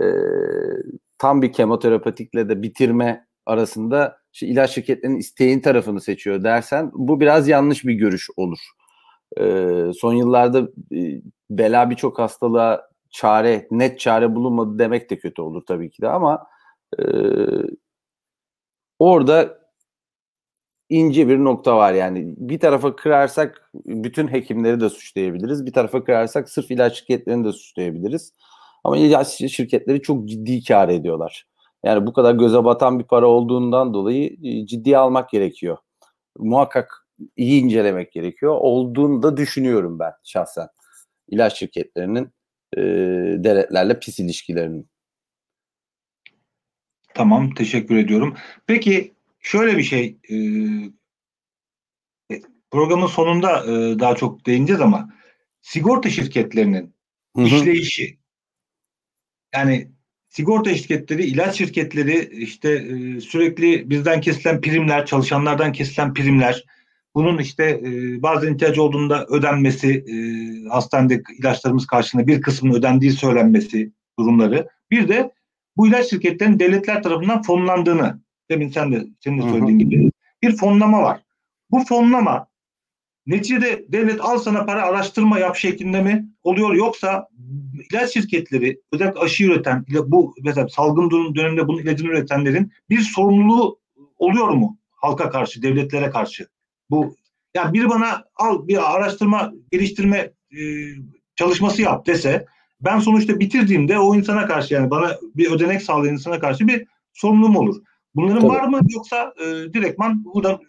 [0.01, 0.05] e,
[1.17, 7.47] tam bir kemoterapatikle de bitirme arasında işte ilaç şirketlerinin isteğin tarafını seçiyor dersen bu biraz
[7.47, 8.59] yanlış bir görüş olur.
[9.39, 9.45] E,
[9.93, 10.59] son yıllarda
[10.95, 16.09] e, bela birçok hastalığa çare, net çare bulunmadı demek de kötü olur tabii ki de
[16.09, 16.47] ama
[16.99, 17.03] e,
[18.99, 19.59] orada
[20.89, 22.33] ince bir nokta var yani.
[22.37, 25.65] Bir tarafa kırarsak bütün hekimleri de suçlayabiliriz.
[25.65, 28.33] Bir tarafa kırarsak sırf ilaç şirketlerini de suçlayabiliriz.
[28.83, 31.47] Ama ilaç şirketleri çok ciddi kar ediyorlar.
[31.83, 35.77] Yani bu kadar göze batan bir para olduğundan dolayı e, ciddiye almak gerekiyor.
[36.37, 38.55] Muhakkak iyi incelemek gerekiyor.
[38.59, 40.67] Olduğunu da düşünüyorum ben şahsen.
[41.27, 42.29] İlaç şirketlerinin
[42.77, 42.81] e,
[43.37, 44.89] devletlerle pis ilişkilerinin.
[47.13, 48.37] Tamam, teşekkür ediyorum.
[48.67, 50.35] Peki şöyle bir şey, e,
[52.35, 55.13] e programın sonunda e, daha çok değineceğiz ama
[55.61, 56.93] sigorta şirketlerinin
[57.35, 57.45] hı hı.
[57.45, 58.17] işleyişi,
[59.55, 59.91] yani
[60.29, 66.63] sigorta şirketleri, ilaç şirketleri işte e, sürekli bizden kesilen primler, çalışanlardan kesilen primler,
[67.15, 70.15] bunun işte e, bazen ihtiyacı olduğunda ödenmesi, e,
[70.69, 74.67] hastanede ilaçlarımız karşılığında bir kısmının ödendiği söylenmesi durumları.
[74.91, 75.31] Bir de
[75.77, 81.01] bu ilaç şirketlerinin devletler tarafından fonlandığını, demin sen de senin de söylediğin gibi bir fonlama
[81.01, 81.21] var.
[81.71, 82.47] Bu fonlama
[83.27, 87.27] neticede devlet al sana para araştırma yap şeklinde mi oluyor yoksa
[87.91, 93.79] ilaç şirketleri özellikle aşı üreten bu mesela salgın döneminde bunun ilacını üretenlerin bir sorumluluğu
[94.17, 96.47] oluyor mu halka karşı devletlere karşı
[96.89, 97.15] bu
[97.55, 100.17] yani biri bana al bir araştırma geliştirme
[100.51, 100.61] e,
[101.35, 102.45] çalışması yap dese
[102.81, 107.57] ben sonuçta bitirdiğimde o insana karşı yani bana bir ödenek sağlayan insana karşı bir sorumluluğum
[107.57, 107.81] olur.
[108.15, 108.51] Bunların Tabii.
[108.51, 110.59] var mı yoksa e, direktman burada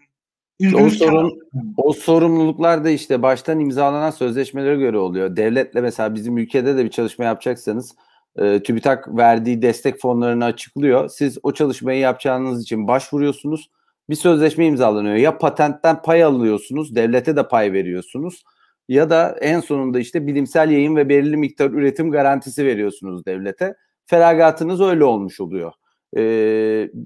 [0.74, 1.38] o, sorun,
[1.76, 5.36] o sorumluluklar da işte baştan imzalanan sözleşmelere göre oluyor.
[5.36, 7.94] Devletle mesela bizim ülkede de bir çalışma yapacaksanız
[8.36, 11.08] e, TÜBİTAK verdiği destek fonlarını açıklıyor.
[11.08, 13.70] Siz o çalışmayı yapacağınız için başvuruyorsunuz.
[14.10, 15.14] Bir sözleşme imzalanıyor.
[15.14, 18.42] Ya patentten pay alıyorsunuz, devlete de pay veriyorsunuz.
[18.88, 23.74] Ya da en sonunda işte bilimsel yayın ve belirli miktar üretim garantisi veriyorsunuz devlete.
[24.06, 25.72] Feragatınız öyle olmuş oluyor.
[26.16, 26.22] E,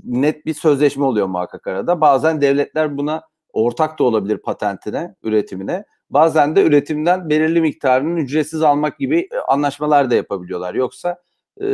[0.05, 2.01] net bir sözleşme oluyor muhakkak arada.
[2.01, 5.85] Bazen devletler buna ortak da olabilir patentine, üretimine.
[6.11, 10.75] Bazen de üretimden belirli miktarının ücretsiz almak gibi e, anlaşmalar da yapabiliyorlar.
[10.75, 11.17] Yoksa
[11.63, 11.67] e,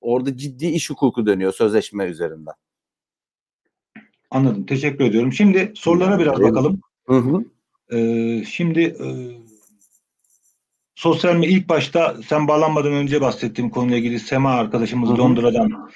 [0.00, 2.54] orada ciddi iş hukuku dönüyor sözleşme üzerinden.
[4.32, 4.66] Anladım.
[4.66, 5.32] Teşekkür ediyorum.
[5.32, 6.80] Şimdi sorulara biraz bakalım.
[7.06, 7.44] Hı hı.
[7.96, 9.08] Ee, şimdi e,
[10.94, 15.18] sosyal medya ilk başta sen bağlanmadan önce bahsettiğim konuyla ilgili Sema arkadaşımız hı hı.
[15.18, 15.90] Londra'dan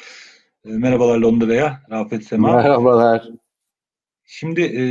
[0.64, 1.82] e, merhabalar Londra'ya.
[1.90, 2.56] Rafet Sema.
[2.56, 3.28] Merhabalar.
[4.24, 4.82] Şimdi e,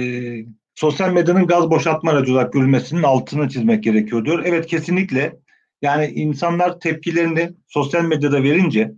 [0.76, 4.44] sosyal medyanın gaz boşaltma aracı olarak görülmesinin altını çizmek gerekiyor diyor.
[4.46, 5.40] Evet kesinlikle.
[5.82, 8.92] Yani insanlar tepkilerini sosyal medyada verince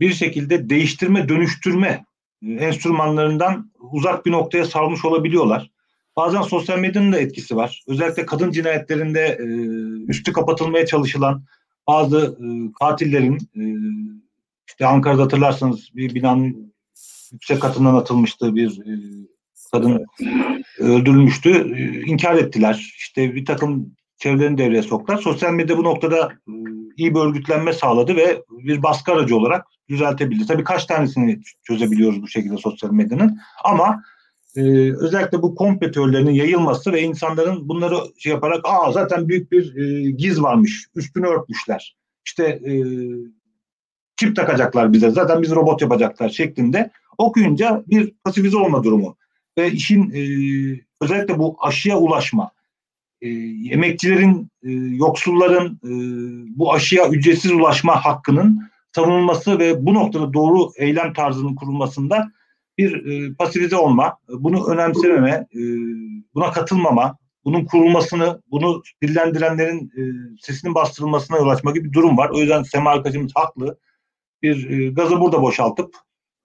[0.00, 2.05] bir şekilde değiştirme, dönüştürme
[2.42, 5.70] enstrümanlarından uzak bir noktaya sarmış olabiliyorlar.
[6.16, 7.84] Bazen sosyal medyanın da etkisi var.
[7.88, 9.46] Özellikle kadın cinayetlerinde e,
[10.10, 11.44] üstü kapatılmaya çalışılan
[11.86, 12.46] bazı e,
[12.80, 13.62] katillerin e,
[14.68, 16.74] işte Ankara'da hatırlarsanız bir binanın
[17.32, 18.92] yüksek katından atılmıştı bir e,
[19.72, 20.06] kadın
[20.78, 21.50] öldürülmüştü.
[21.50, 22.94] Ee, inkar ettiler.
[22.98, 25.18] İşte bir takım çevrelerini devreye soktular.
[25.18, 26.52] Sosyal medya bu noktada e,
[26.96, 30.46] iyi bir örgütlenme sağladı ve bir baskı aracı olarak düzeltebildi.
[30.46, 34.02] Tabii kaç tanesini çözebiliyoruz bu şekilde sosyal medyanın ama
[34.56, 34.62] e,
[34.96, 40.10] özellikle bu komplo teorilerinin yayılması ve insanların bunları şey yaparak aa zaten büyük bir e,
[40.10, 41.96] giz varmış üstünü örtmüşler.
[42.26, 42.72] İşte e,
[44.16, 49.16] çip takacaklar bize zaten biz robot yapacaklar şeklinde okuyunca bir pasifize olma durumu
[49.58, 50.20] ve işin e,
[51.00, 52.50] özellikle bu aşıya ulaşma,
[53.20, 53.28] e,
[53.70, 54.50] emekçilerin,
[54.96, 55.90] yoksulların e,
[56.58, 58.60] bu aşıya ücretsiz ulaşma hakkının
[58.94, 62.32] savunulması ve bu noktada doğru eylem tarzının kurulmasında
[62.78, 65.60] bir e, pasifize olma, bunu önemsememe, e,
[66.34, 70.02] buna katılmama, bunun kurulmasını, bunu dillendirenlerin e,
[70.40, 72.30] sesinin bastırılmasına yol açma gibi bir durum var.
[72.30, 73.78] O yüzden Sema arkadaşımız haklı.
[74.42, 75.94] Bir e, gazı burada boşaltıp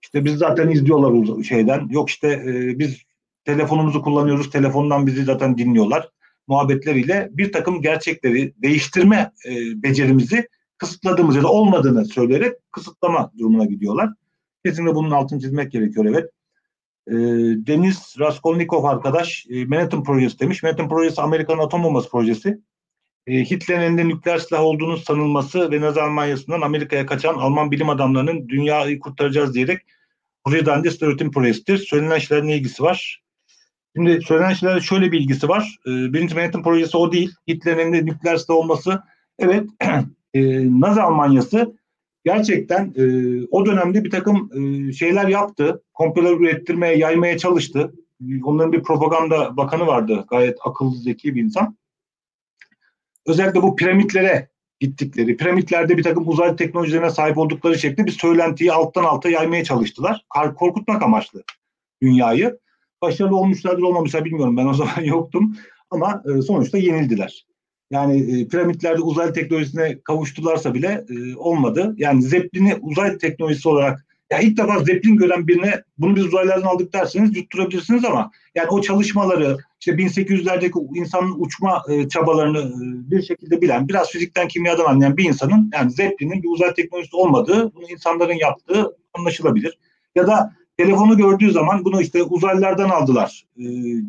[0.03, 1.87] işte biz zaten izliyorlar şeyden.
[1.89, 2.43] Yok işte
[2.79, 3.03] biz
[3.45, 4.49] telefonumuzu kullanıyoruz.
[4.49, 6.09] Telefondan bizi zaten dinliyorlar.
[6.47, 14.09] Muhabbetleriyle bir takım gerçekleri değiştirme e, becerimizi kısıtladığımız ya da olmadığını söyleyerek kısıtlama durumuna gidiyorlar.
[14.65, 16.29] Kesinlikle bunun altını çizmek gerekiyor evet.
[17.07, 17.13] E,
[17.67, 20.63] Deniz Raskolnikov arkadaş e, Manhattan Projesi demiş.
[20.63, 22.61] Manhattan Projesi Amerikan atom bombası projesi.
[23.27, 28.49] E, Hitler'in elinde nükleer silah olduğunu sanılması ve Nazi Almanya'sından Amerika'ya kaçan Alman bilim adamlarının
[28.49, 29.81] dünyayı kurtaracağız diyerek
[30.47, 31.77] dandik üretim projesidir.
[31.77, 33.21] Söylenen şeylerin ne ilgisi var?
[33.95, 35.77] Şimdi söylenen şeylerle şöyle bir ilgisi var.
[35.87, 37.31] E, birinci Manhattan projesi o değil.
[37.47, 39.01] Hitler'in elinde nükleer silah.
[39.39, 39.69] Evet
[40.33, 40.41] e,
[40.79, 41.75] Nazi Almanyası
[42.25, 43.03] gerçekten e,
[43.51, 45.83] o dönemde bir takım e, şeyler yaptı.
[45.93, 47.93] Komplolar ürettirmeye, yaymaya çalıştı.
[48.43, 50.25] Onların bir propaganda bakanı vardı.
[50.29, 51.77] Gayet akıllı, zeki bir insan.
[53.25, 54.49] özellikle bu piramitlere
[54.79, 60.25] gittikleri, piramitlerde bir takım uzay teknolojilerine sahip oldukları şekilde bir söylentiyi alttan alta yaymaya çalıştılar.
[60.55, 61.43] Korkutmak amaçlı
[62.01, 62.59] dünyayı.
[63.01, 65.55] Başarılı olmuşlardır olmamışlar bilmiyorum ben o zaman yoktum
[65.89, 67.45] ama e, sonuçta yenildiler.
[67.91, 71.95] Yani e, piramitlerde uzay teknolojisine kavuştularsa bile e, olmadı.
[71.97, 76.93] Yani Zeppelin'i uzay teknolojisi olarak ya ilk defa Zeppelin gören birine bunu biz uzaylardan aldık
[76.93, 83.61] derseniz yutturabilirsiniz ama yani o çalışmaları işte 1800'lerdeki insanın uçma e, çabalarını e, bir şekilde
[83.61, 88.33] bilen, biraz fizikten kimyadan anlayan bir insanın yani Zeppelin'in bir uzay teknolojisi olmadığı, bunu insanların
[88.33, 89.77] yaptığı anlaşılabilir.
[90.15, 93.63] Ya da telefonu gördüğü zaman bunu işte uzaylılardan aldılar e,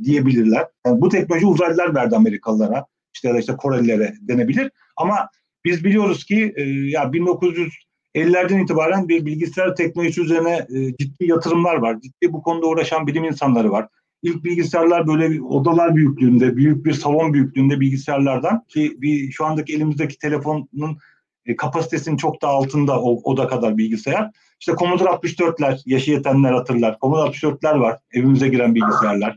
[0.05, 0.67] diyebilirler.
[0.87, 4.71] Yani bu teknoloji uzaylılar verdi Amerikalılara işte ya da işte Korelilere denebilir.
[4.97, 5.29] Ama
[5.65, 12.01] biz biliyoruz ki e, ya 1950'lerden itibaren bir bilgisayar teknolojisi üzerine e, ciddi yatırımlar var.
[12.01, 13.89] Ciddi bu konuda uğraşan bilim insanları var.
[14.23, 19.75] İlk bilgisayarlar böyle bir odalar büyüklüğünde, büyük bir salon büyüklüğünde bilgisayarlardan ki bir şu andaki
[19.75, 20.99] elimizdeki telefonun
[21.47, 24.31] e, kapasitesinin çok da altında o oda kadar bilgisayar.
[24.61, 26.99] İşte Commodore 64'ler, yaşı yetenler hatırlar.
[27.01, 29.37] Commodore 64'ler var, evimize giren bilgisayarlar.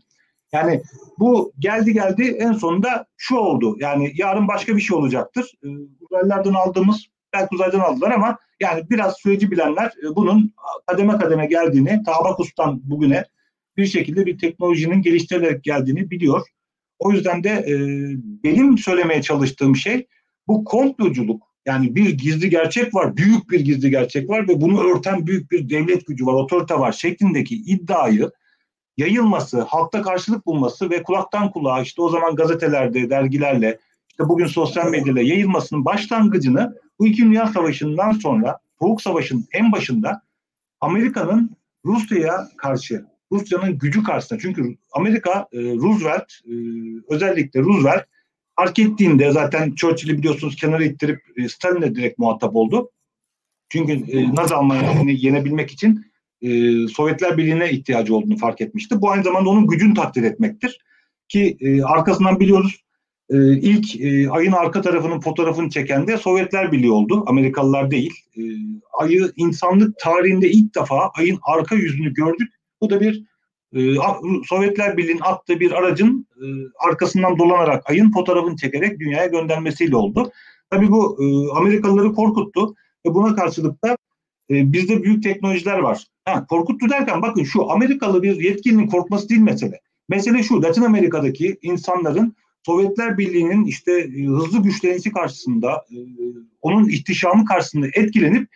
[0.53, 0.81] Yani
[1.19, 3.77] bu geldi geldi en sonunda şu oldu.
[3.79, 5.51] Yani yarın başka bir şey olacaktır.
[5.63, 5.67] Ee,
[5.99, 10.53] uzaylılardan aldığımız belki uzaydan aldılar ama yani biraz süreci bilenler e, bunun
[10.87, 13.25] kademe kademe geldiğini, Tabakus'tan bugüne
[13.77, 16.47] bir şekilde bir teknolojinin geliştirilerek geldiğini biliyor.
[16.99, 17.73] O yüzden de e,
[18.43, 20.07] benim söylemeye çalıştığım şey
[20.47, 25.27] bu komploculuk yani bir gizli gerçek var, büyük bir gizli gerçek var ve bunu örten
[25.27, 28.31] büyük bir devlet gücü var, otorite var şeklindeki iddiayı
[28.97, 34.89] yayılması, halkta karşılık bulması ve kulaktan kulağa işte o zaman gazetelerde, dergilerle, işte bugün sosyal
[34.89, 40.21] medyayla yayılmasının başlangıcını bu iki Dünya Savaşı'ndan sonra Soğuk Savaş'ın en başında
[40.81, 44.39] Amerika'nın Rusya'ya karşı, Rusya'nın gücü karşısında.
[44.39, 46.53] Çünkü Amerika, e, Roosevelt, e,
[47.09, 48.03] özellikle Roosevelt
[48.55, 52.91] fark ettiğinde zaten Churchill'i biliyorsunuz kenara ittirip e, Stalin'le direkt muhatap oldu.
[53.69, 56.05] Çünkü e, Nazi Almanya'sını yenebilmek için
[56.41, 56.47] e,
[56.87, 59.01] Sovyetler Birliği'ne ihtiyacı olduğunu fark etmişti.
[59.01, 60.79] Bu aynı zamanda onun gücünü takdir etmektir.
[61.27, 62.85] Ki e, arkasından biliyoruz
[63.29, 67.23] e, ilk e, ayın arka tarafının fotoğrafını çeken de Sovyetler Birliği oldu.
[67.27, 68.13] Amerikalılar değil.
[68.37, 68.41] E,
[68.99, 72.53] ayı insanlık tarihinde ilk defa ayın arka yüzünü gördük.
[72.81, 73.23] Bu da bir
[73.75, 73.95] e,
[74.45, 76.45] Sovyetler Birliği'nin attığı bir aracın e,
[76.87, 80.31] arkasından dolanarak ayın fotoğrafını çekerek dünyaya göndermesiyle oldu.
[80.69, 83.97] Tabii bu e, Amerikalıları korkuttu ve buna karşılık da
[84.49, 86.05] e, bizde büyük teknolojiler var.
[86.25, 89.79] Ha, korkuttu derken bakın şu Amerikalı bir yetkilinin korkması değil mesele.
[90.09, 92.35] Mesele şu Latin Amerika'daki insanların
[92.65, 95.85] Sovyetler Birliği'nin işte hızlı güçlenişi karşısında
[96.61, 98.47] onun ihtişamı karşısında etkilenip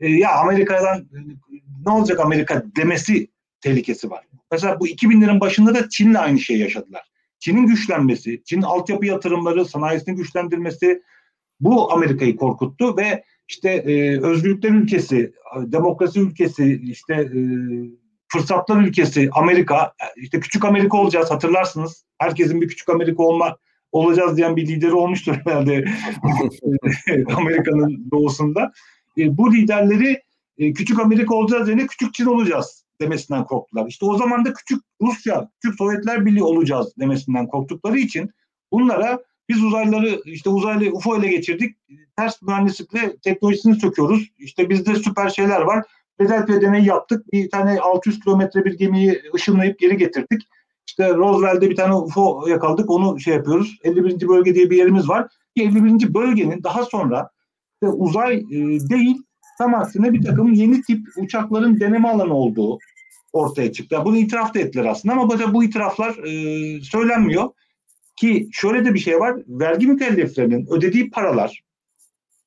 [0.00, 1.06] ya Amerika'dan
[1.86, 3.28] ne olacak Amerika demesi
[3.60, 4.24] tehlikesi var.
[4.54, 7.02] Mesela bu 2000'lerin başında da Çin'le aynı şeyi yaşadılar.
[7.38, 11.02] Çin'in güçlenmesi, Çin'in altyapı yatırımları, sanayisini güçlendirmesi
[11.60, 17.40] bu Amerika'yı korkuttu ve işte e, özgürlükler ülkesi, demokrasi ülkesi, işte e,
[18.28, 22.04] fırsatlar ülkesi Amerika, işte küçük Amerika olacağız hatırlarsınız.
[22.18, 23.56] Herkesin bir küçük Amerika olma
[23.92, 25.84] olacağız diyen bir lideri olmuştur herhalde
[27.36, 28.72] Amerika'nın doğusunda.
[29.18, 30.22] E, bu liderleri
[30.58, 33.86] e, küçük Amerika olacağız yerine küçük Çin olacağız demesinden korktular.
[33.86, 38.30] İşte o zaman da küçük Rusya, küçük Sovyetler Birliği olacağız demesinden korktukları için
[38.72, 41.76] bunlara biz uzaylıları işte uzaylı UFO ile geçirdik.
[42.16, 44.28] Ters mühendislikle teknolojisini söküyoruz.
[44.38, 45.84] İşte bizde süper şeyler var.
[46.18, 47.32] Philadelphia deneyi yaptık.
[47.32, 50.42] Bir tane 600 kilometre bir gemiyi ışınlayıp geri getirdik.
[50.86, 52.90] İşte Roosevelt'de bir tane UFO yakaladık.
[52.90, 53.78] Onu şey yapıyoruz.
[53.84, 54.28] 51.
[54.28, 55.28] bölge diye bir yerimiz var.
[55.56, 56.14] Ki 51.
[56.14, 57.30] bölgenin daha sonra
[57.74, 59.22] işte uzay e, değil
[59.58, 62.78] tam aksine bir takım yeni tip uçakların deneme alanı olduğu
[63.32, 63.94] ortaya çıktı.
[63.94, 67.50] Yani bunu itiraf da ettiler aslında ama bu itiraflar e, söylenmiyor.
[68.16, 69.36] Ki şöyle de bir şey var.
[69.48, 71.64] Vergi mükelleflerinin ödediği paralar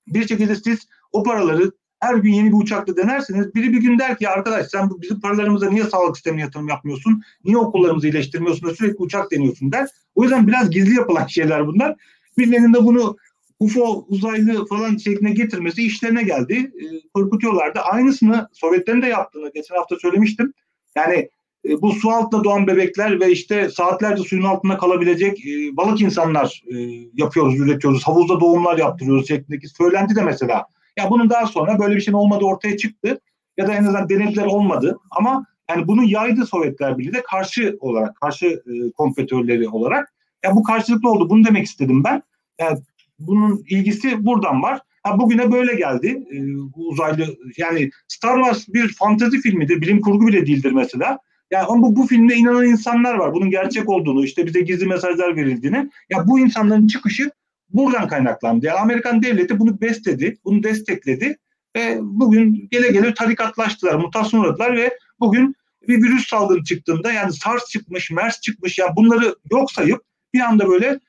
[0.07, 4.17] bir şekilde siz o paraları her gün yeni bir uçakla denerseniz biri bir gün der
[4.17, 7.21] ki arkadaş sen bizim paralarımıza niye sağlık sistemine yatırım yapmıyorsun?
[7.45, 9.87] Niye okullarımızı iyileştirmiyorsun da sürekli uçak deniyorsun der.
[10.15, 11.95] O yüzden biraz gizli yapılan şeyler bunlar.
[12.37, 13.17] Birilerinin de bunu
[13.59, 16.53] UFO uzaylı falan şekline getirmesi işlerine geldi.
[16.53, 17.79] E, korkutuyorlardı.
[17.79, 20.53] Aynısını Sovyetlerin de yaptığını geçen hafta söylemiştim.
[20.95, 21.29] Yani
[21.65, 26.63] e, bu su altında doğan bebekler ve işte saatlerce suyun altında kalabilecek e, balık insanlar
[26.67, 26.75] e,
[27.13, 28.03] yapıyoruz, üretiyoruz.
[28.07, 30.65] Havuzda doğumlar yaptırıyoruz şeklindeki söylendi de mesela.
[30.97, 33.19] Ya bunun daha sonra böyle bir şeyin olmadığı ortaya çıktı.
[33.57, 34.97] Ya da en azından denediler olmadı.
[35.11, 40.13] Ama yani bunu yaydı Sovyetler Birliği de karşı olarak, karşı e, kompetörleri olarak.
[40.43, 41.29] Ya bu karşılıklı oldu.
[41.29, 42.23] Bunu demek istedim ben.
[42.59, 42.79] Yani
[43.19, 44.79] bunun ilgisi buradan var.
[45.03, 46.23] Ha bugüne böyle geldi.
[46.31, 46.37] E,
[46.75, 49.81] uzaylı yani Star Wars bir fantezi filmidir.
[49.81, 51.19] Bilim kurgu bile değildir mesela.
[51.51, 53.33] Yani bu, bu filmde inanan insanlar var.
[53.33, 55.89] Bunun gerçek olduğunu, işte bize gizli mesajlar verildiğini.
[56.09, 57.31] Ya bu insanların çıkışı
[57.69, 58.65] buradan kaynaklandı.
[58.65, 61.37] Yani Amerikan devleti bunu besledi, bunu destekledi
[61.75, 65.55] ve bugün gele gele tarikatlaştılar, mutasyon uğradılar ve bugün
[65.87, 70.01] bir virüs salgını çıktığında yani SARS çıkmış, MERS çıkmış yani bunları yok sayıp
[70.33, 70.99] bir anda böyle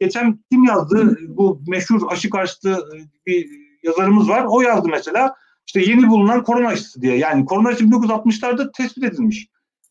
[0.00, 2.96] geçen kim yazdı bu meşhur aşı karşıtı e,
[3.26, 3.50] bir
[3.82, 4.44] yazarımız var.
[4.48, 5.34] O yazdı mesela
[5.66, 7.16] işte yeni bulunan korona aşısı diye.
[7.16, 9.48] Yani korona aşısı 1960'larda tespit edilmiş.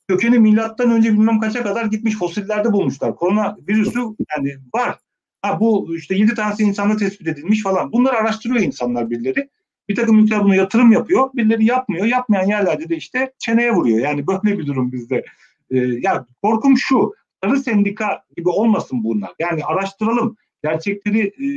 [0.07, 3.15] Kökeni milattan önce bilmem kaça kadar gitmiş fosillerde bulmuşlar.
[3.15, 3.99] Korona virüsü
[4.35, 4.97] yani var.
[5.41, 7.91] Ha bu işte 7 tanesi insanda tespit edilmiş falan.
[7.91, 9.49] Bunları araştırıyor insanlar birileri.
[9.89, 11.29] Bir takım ülkeler buna yatırım yapıyor.
[11.33, 12.05] Birileri yapmıyor.
[12.05, 13.99] Yapmayan yerlerde de işte çeneye vuruyor.
[13.99, 15.25] Yani böyle bir durum bizde.
[15.71, 17.13] Ee, ya korkum şu.
[17.43, 19.31] Sarı sendika gibi olmasın bunlar.
[19.39, 20.37] Yani araştıralım.
[20.63, 21.47] Gerçekleri e,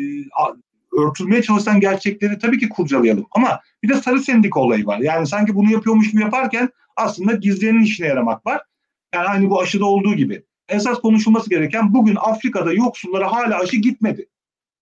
[0.98, 3.26] örtülmeye çalışan gerçekleri tabii ki kurcalayalım.
[3.30, 4.98] Ama bir de sarı sendika olayı var.
[4.98, 8.62] Yani sanki bunu yapıyormuş gibi yaparken aslında gizleyenin işine yaramak var.
[9.14, 10.42] Yani hani bu aşıda olduğu gibi.
[10.68, 14.28] Esas konuşulması gereken bugün Afrika'da yoksullara hala aşı gitmedi.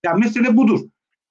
[0.05, 0.81] Yani mesele budur.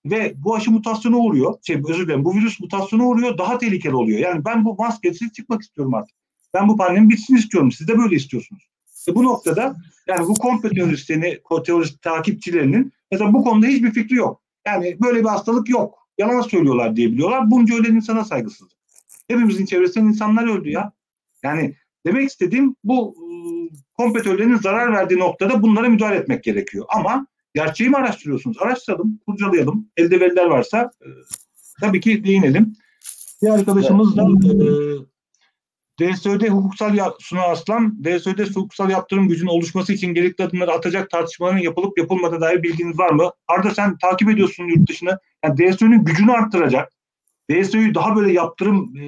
[0.05, 1.55] Ve bu aşı mutasyona uğruyor.
[1.67, 3.37] Şey, özür dilerim bu virüs mutasyona uğruyor.
[3.37, 4.19] Daha tehlikeli oluyor.
[4.19, 6.15] Yani ben bu maskesiz çıkmak istiyorum artık.
[6.53, 7.71] Ben bu pandemi bitsin istiyorum.
[7.71, 8.63] Siz de böyle istiyorsunuz.
[9.07, 9.75] E bu noktada
[10.07, 14.41] yani bu komplo teorisini, teorist takipçilerinin mesela bu konuda hiçbir fikri yok.
[14.67, 16.07] Yani böyle bir hastalık yok.
[16.17, 17.51] Yalan söylüyorlar diye biliyorlar.
[17.51, 18.71] Bunca ölen insana saygısızlık.
[19.27, 20.91] Hepimizin çevresinden insanlar öldü ya.
[21.43, 21.75] Yani
[22.05, 26.85] demek istediğim bu ıı, kompetörlerin zarar verdiği noktada bunlara müdahale etmek gerekiyor.
[26.89, 28.57] Ama gerçeği mi araştırıyorsunuz?
[28.61, 29.87] Araştıralım, kurcalayalım.
[29.97, 31.07] Elde veriler varsa e,
[31.81, 32.73] tabii ki değinelim.
[33.41, 34.65] Bir arkadaşımız da e,
[35.99, 41.57] DSÖ'de hukuksal ya, Suna Aslan, DSÖ'de hukuksal yaptırım gücünün oluşması için gerekli adımları atacak tartışmaların
[41.57, 43.31] yapılıp yapılmadığı dair bilginiz var mı?
[43.47, 45.19] Arda sen takip ediyorsun yurt dışını.
[45.43, 46.91] Yani DSÖ'nün gücünü arttıracak,
[47.51, 49.05] DSÖ'yü daha böyle yaptırım e,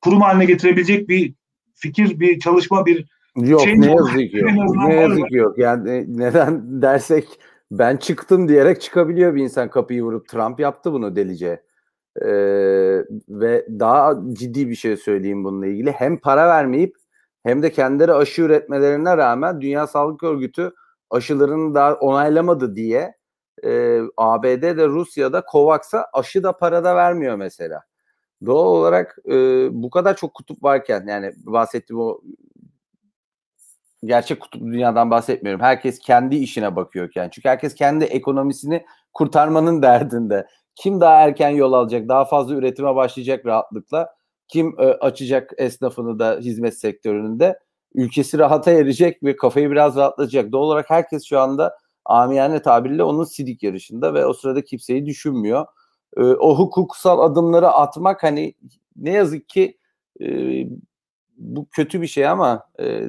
[0.00, 1.34] kurum haline getirebilecek bir
[1.74, 4.76] fikir, bir çalışma, bir Yok şey ne yazık ki yok.
[4.76, 5.58] Ne yazık ki yok.
[5.58, 7.24] Yani e, neden dersek
[7.70, 11.62] ben çıktım diyerek çıkabiliyor bir insan kapıyı vurup Trump yaptı bunu delice.
[12.16, 15.92] Ee, ve daha ciddi bir şey söyleyeyim bununla ilgili.
[15.92, 16.96] Hem para vermeyip
[17.42, 20.72] hem de kendileri aşı üretmelerine rağmen Dünya Sağlık Örgütü
[21.10, 23.14] aşılarını daha onaylamadı diye
[23.64, 27.82] e, ABD Rusya'da COVAX'a aşı da para da vermiyor mesela.
[28.46, 29.34] Doğal olarak e,
[29.72, 32.20] bu kadar çok kutup varken yani bahsettiğim o
[34.04, 35.60] gerçek kutup dünyadan bahsetmiyorum.
[35.60, 37.28] Herkes kendi işine bakıyorken.
[37.28, 40.46] Çünkü herkes kendi ekonomisini kurtarmanın derdinde.
[40.74, 44.14] Kim daha erken yol alacak, daha fazla üretime başlayacak rahatlıkla.
[44.48, 47.58] Kim e, açacak esnafını da hizmet sektöründe.
[47.94, 50.52] Ülkesi rahata erecek ve kafayı biraz rahatlatacak.
[50.52, 55.66] Doğal olarak herkes şu anda amiyane tabirle onun sidik yarışında ve o sırada kimseyi düşünmüyor.
[56.16, 58.54] E, o hukuksal adımları atmak hani
[58.96, 59.78] ne yazık ki
[60.20, 60.26] e,
[61.36, 62.66] bu kötü bir şey ama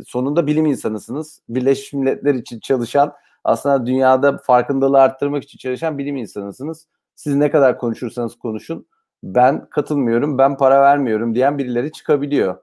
[0.07, 1.41] sonunda bilim insanısınız.
[1.49, 6.87] Birleşmiş Milletler için çalışan aslında dünyada farkındalığı arttırmak için çalışan bilim insanısınız.
[7.21, 8.85] Siz ne kadar konuşursanız konuşun
[9.23, 12.57] ben katılmıyorum, ben para vermiyorum diyen birileri çıkabiliyor.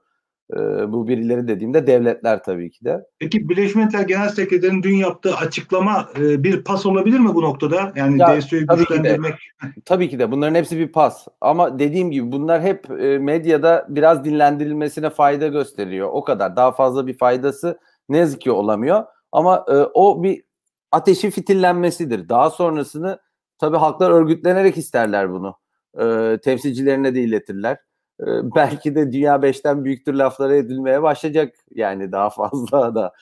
[0.53, 0.57] E,
[0.91, 3.05] bu birileri dediğimde devletler tabii ki de.
[3.19, 7.93] Peki Birleşmiş Milletler Genel Sekreterinin dün yaptığı açıklama e, bir pas olabilir mi bu noktada?
[7.95, 9.33] Yani ya, DSO'yu güçlendirmek.
[9.33, 11.27] Ki de, tabii ki de bunların hepsi bir pas.
[11.41, 16.09] Ama dediğim gibi bunlar hep e, medyada biraz dinlendirilmesine fayda gösteriyor.
[16.11, 16.55] O kadar.
[16.55, 17.79] Daha fazla bir faydası
[18.09, 19.03] ne yazık ki olamıyor.
[19.31, 20.43] Ama e, o bir
[20.91, 22.29] ateşin fitillenmesidir.
[22.29, 23.19] Daha sonrasını
[23.59, 25.55] tabii halklar örgütlenerek isterler bunu.
[25.99, 27.77] E, temsilcilerine de iletirler
[28.21, 33.13] e, belki de dünya beşten büyüktür lafları edilmeye başlayacak yani daha fazla da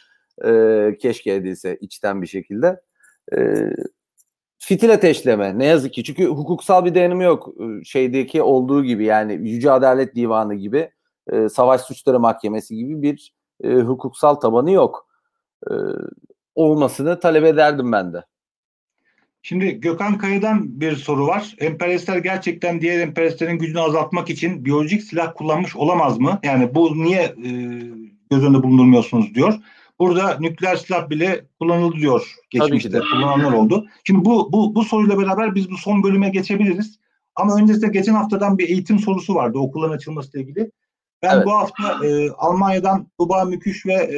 [0.45, 2.81] e, keşke edilse içten bir şekilde.
[3.37, 3.69] E,
[4.59, 7.49] fitil ateşleme ne yazık ki çünkü hukuksal bir dayanımı yok
[7.85, 10.91] şeydeki olduğu gibi yani Yüce Adalet Divanı gibi
[11.31, 13.33] e, Savaş Suçları Mahkemesi gibi bir
[13.63, 15.07] e, hukuksal tabanı yok.
[15.71, 15.73] E,
[16.55, 18.23] olmasını talep ederdim ben de.
[19.47, 21.55] Şimdi Gökhan Kaya'dan bir soru var.
[21.59, 26.39] Emperyalistler gerçekten diğer emperyalistlerin gücünü azaltmak için biyolojik silah kullanmış olamaz mı?
[26.43, 27.51] Yani bu niye e,
[28.31, 29.53] göz önünde bulundurmuyorsunuz diyor.
[29.99, 32.35] Burada nükleer silah bile kullanıldı diyor.
[32.49, 33.87] Geçmişte kullananlar oldu.
[34.03, 36.99] Şimdi bu, bu, bu soruyla beraber biz bu son bölüme geçebiliriz.
[37.35, 40.71] Ama öncesinde geçen haftadan bir eğitim sorusu vardı okulların açılması ile ilgili.
[41.23, 41.45] Ben evet.
[41.45, 44.17] bu hafta e, Almanya'dan Tuba Müküş ve e,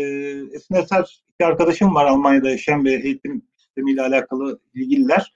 [0.55, 5.33] Esin Eser iki arkadaşım var Almanya'da yaşayan ve eğitim sistemiyle alakalı ilgililer,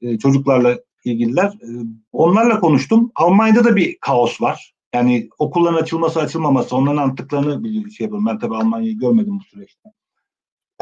[0.00, 1.46] e, çocuklarla ilgililer.
[1.46, 1.68] E,
[2.12, 3.12] onlarla konuştum.
[3.14, 4.74] Almanya'da da bir kaos var.
[4.94, 8.26] Yani okulların açılması açılmaması onların anlattıklarını bir şey yapıyorum.
[8.26, 9.90] Ben tabii Almanya'yı görmedim bu süreçte.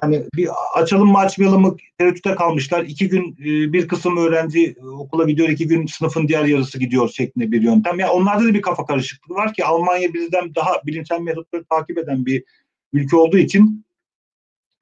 [0.03, 2.85] Yani bir açalım mı açmayalım mı tereddütte kalmışlar.
[2.85, 7.53] İki gün e, bir kısım öğrenci okula gidiyor, iki gün sınıfın diğer yarısı gidiyor şeklinde
[7.53, 7.99] bir yöntem.
[7.99, 12.27] Yani onlarda da bir kafa karışıklığı var ki Almanya bizden daha bilimsel metotları takip eden
[12.27, 12.45] bir
[12.93, 13.85] ülke olduğu için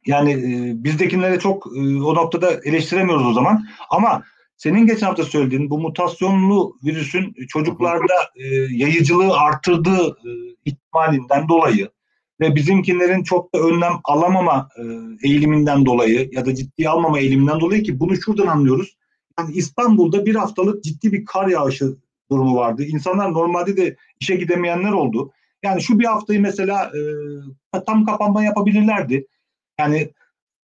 [0.07, 3.67] Yani e, bizdekileri çok e, o noktada eleştiremiyoruz o zaman.
[3.91, 4.23] Ama
[4.57, 10.31] senin geçen hafta söylediğin bu mutasyonlu virüsün çocuklarda e, yayıcılığı arttırdığı e,
[10.65, 11.91] ihtimalinden dolayı
[12.41, 14.83] ve bizimkilerin çok da önlem alamama e,
[15.29, 18.97] eğiliminden dolayı ya da ciddiye almama eğiliminden dolayı ki bunu şuradan anlıyoruz.
[19.39, 21.97] Yani İstanbul'da bir haftalık ciddi bir kar yağışı
[22.31, 22.85] durumu vardı.
[22.85, 25.33] İnsanlar normalde de işe gidemeyenler oldu.
[25.63, 26.93] Yani şu bir haftayı mesela
[27.75, 29.27] e, tam kapanma yapabilirlerdi.
[29.81, 30.11] Yani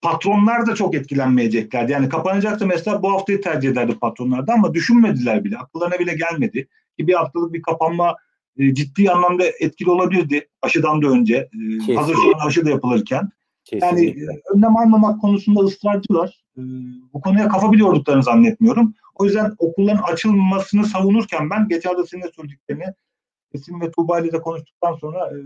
[0.02, 1.92] patronlar da çok etkilenmeyeceklerdi.
[1.92, 5.58] Yani kapanacaktı mesela bu haftayı tercih ederdi patronlarda ama düşünmediler bile.
[5.58, 6.68] Akıllarına bile gelmedi.
[6.98, 8.16] Ki bir haftalık bir kapanma
[8.58, 11.48] e, ciddi anlamda etkili olabilirdi aşıdan da önce.
[11.88, 13.30] E, hazır şu an aşı da yapılırken.
[13.64, 14.22] Kesinlikle.
[14.22, 16.44] Yani e, önlem almamak konusunda ısrarcılar.
[16.58, 16.60] E,
[17.12, 18.94] bu konuya kafa biliyorduklarını zannetmiyorum.
[19.14, 22.84] O yüzden okulların açılmasını savunurken ben geçen hafta senin söylediklerini
[23.54, 25.36] Esin ve Tuğba ile de konuştuktan sonra e,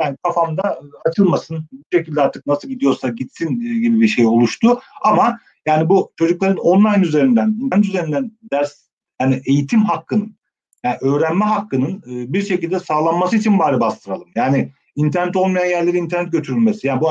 [0.00, 4.80] ben kafamda açılmasın, bu şekilde artık nasıl gidiyorsa gitsin e, gibi bir şey oluştu.
[5.02, 8.88] Ama yani bu çocukların online üzerinden, internet üzerinden ders,
[9.20, 10.36] yani eğitim hakkının,
[10.84, 14.28] yani öğrenme hakkının e, bir şekilde sağlanması için bari bastıralım.
[14.34, 16.86] Yani internet olmayan yerlere internet götürülmesi.
[16.86, 17.08] Yani bu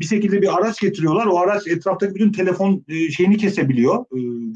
[0.00, 1.26] bir şekilde bir araç getiriyorlar.
[1.26, 2.84] O araç etraftaki bütün telefon
[3.16, 4.04] şeyini kesebiliyor.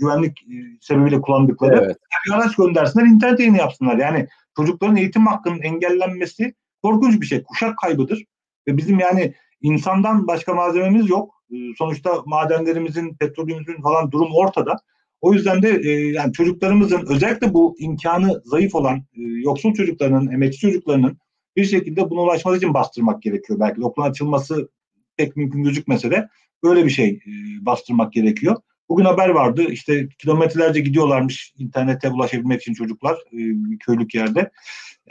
[0.00, 0.46] güvenlik
[0.80, 1.82] sebebiyle kullandıkları.
[1.84, 1.96] Evet.
[2.26, 3.96] Bir araç göndersinler, internet yayını yapsınlar.
[3.96, 7.42] Yani çocukların eğitim hakkının engellenmesi korkunç bir şey.
[7.42, 8.24] Kuşak kaybıdır.
[8.68, 11.34] Ve bizim yani insandan başka malzememiz yok.
[11.50, 14.76] Ee, sonuçta madenlerimizin, petrolümüzün falan durum ortada.
[15.20, 20.60] O yüzden de e, yani çocuklarımızın özellikle bu imkanı zayıf olan e, yoksul çocuklarının, emekçi
[20.60, 21.18] çocuklarının
[21.56, 23.60] bir şekilde buna ulaşması için bastırmak gerekiyor.
[23.60, 24.68] Belki okulun açılması
[25.16, 26.28] pek mümkün gözükmese de
[26.62, 27.30] böyle bir şey e,
[27.66, 28.56] bastırmak gerekiyor.
[28.88, 33.38] Bugün haber vardı işte kilometrelerce gidiyorlarmış internete ulaşabilmek için çocuklar e,
[33.80, 34.50] köylük yerde.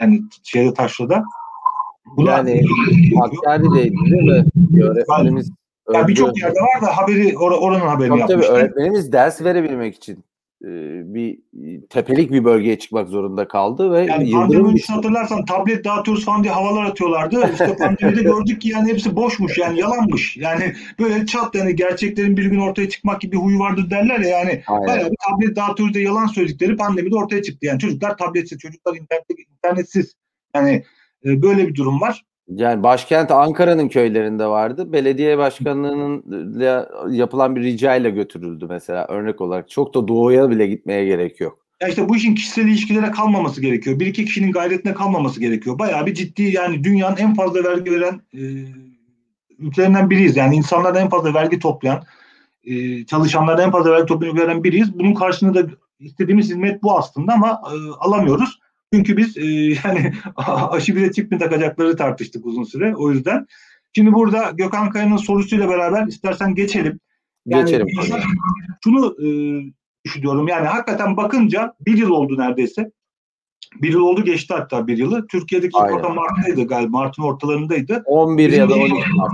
[0.00, 1.24] Yani şeyde taşrada.
[2.16, 2.62] Bunu yani
[3.20, 4.44] Hakkari'deydi değil mi?
[4.82, 5.50] Öğretmenimiz
[5.94, 8.52] yani birçok yerde var da haberi or oranın haberini tabii, yapmıştı.
[8.52, 10.24] Tabii öğretmenimiz ders verebilmek için
[10.62, 11.38] bir
[11.90, 16.52] tepelik bir bölgeye çıkmak zorunda kaldı ve yani pandemi öncesi hatırlarsan tablet dağıtıyoruz falan diye
[16.52, 17.50] havalar atıyorlardı.
[17.52, 20.36] İşte pandemide gördük ki yani hepsi boşmuş yani yalanmış.
[20.36, 24.28] Yani böyle çat yani gerçeklerin bir gün ortaya çıkmak gibi bir huyu vardır derler ya
[24.28, 24.86] yani Aynen.
[24.86, 27.66] bayağı bir tablet dağıtıyoruz diye yalan söyledikleri pandemide ortaya çıktı.
[27.66, 29.24] Yani çocuklar tabletsiz, çocuklar internet,
[29.64, 30.14] internetsiz.
[30.54, 30.84] Yani
[31.24, 32.24] e, böyle bir durum var.
[32.48, 34.92] Yani başkent Ankara'nın köylerinde vardı.
[34.92, 36.24] Belediye başkanlığının
[37.10, 39.70] yapılan bir rica ile götürüldü mesela örnek olarak.
[39.70, 41.58] Çok da doğuya bile gitmeye gerek yok.
[41.82, 44.00] Ya işte bu işin kişisel ilişkilere kalmaması gerekiyor.
[44.00, 45.78] Bir iki kişinin gayretine kalmaması gerekiyor.
[45.78, 48.42] Bayağı bir ciddi yani dünyanın en fazla vergi veren e,
[49.58, 50.36] ülkelerinden biriyiz.
[50.36, 52.02] Yani insanlardan en fazla vergi toplayan,
[52.64, 54.98] e, çalışanlardan en fazla vergi toplayan biriyiz.
[54.98, 58.58] Bunun karşılığında da istediğimiz hizmet bu aslında ama e, alamıyoruz.
[58.96, 59.44] Çünkü biz e,
[59.84, 60.12] yani
[60.46, 62.96] aşı bile çip mi takacakları tartıştık uzun süre.
[62.96, 63.46] O yüzden.
[63.94, 67.00] Şimdi burada Gökhan Kaya'nın sorusuyla beraber istersen geçelim.
[67.46, 67.88] Yani, geçelim.
[68.84, 69.28] Şunu e,
[70.04, 72.90] düşünüyorum yani hakikaten bakınca bir yıl oldu neredeyse.
[73.82, 75.26] Bir yıl oldu geçti hatta bir yılı.
[75.26, 76.98] Türkiye'deki ilk vaka Mart'taydı galiba.
[76.98, 78.02] Mart'ın ortalarındaydı.
[78.06, 79.32] 11 Bizim ya da 12 Mart.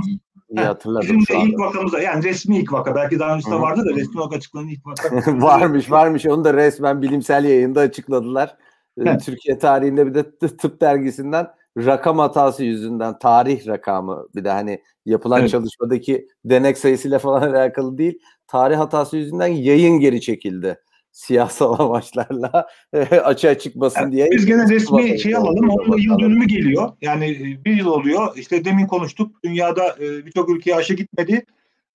[0.48, 3.84] İyi hatırladım Bizim de ilk vakamıza yani resmi ilk vaka belki daha önce de vardı
[3.84, 5.16] da resmi olarak açıklanan ilk vaka.
[5.42, 8.56] varmış varmış onu da resmen bilimsel yayında açıkladılar.
[8.98, 14.82] Ee, Türkiye tarihinde bir de tıp dergisinden rakam hatası yüzünden tarih rakamı bir de hani
[15.06, 15.50] yapılan evet.
[15.50, 20.76] çalışmadaki denek sayısıyla falan alakalı değil tarih hatası yüzünden yayın geri çekildi
[21.12, 22.66] siyasal amaçlarla
[23.24, 24.28] açığa çıkmasın yani diye.
[24.30, 25.68] Biz gene resmi şey alalım.
[25.68, 26.92] Onun yıl dönümü geliyor.
[27.00, 28.36] Yani e, bir yıl oluyor.
[28.36, 29.44] İşte demin konuştuk.
[29.44, 31.44] Dünyada e, birçok ülkeye aşı gitmedi.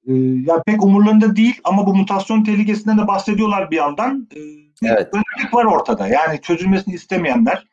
[0.08, 0.14] E,
[0.46, 4.28] ya pek umurlarında değil ama bu mutasyon tehlikesinden de bahsediyorlar bir yandan
[4.84, 5.08] evet.
[5.14, 6.08] öncelik var ortada.
[6.08, 7.68] Yani çözülmesini istemeyenler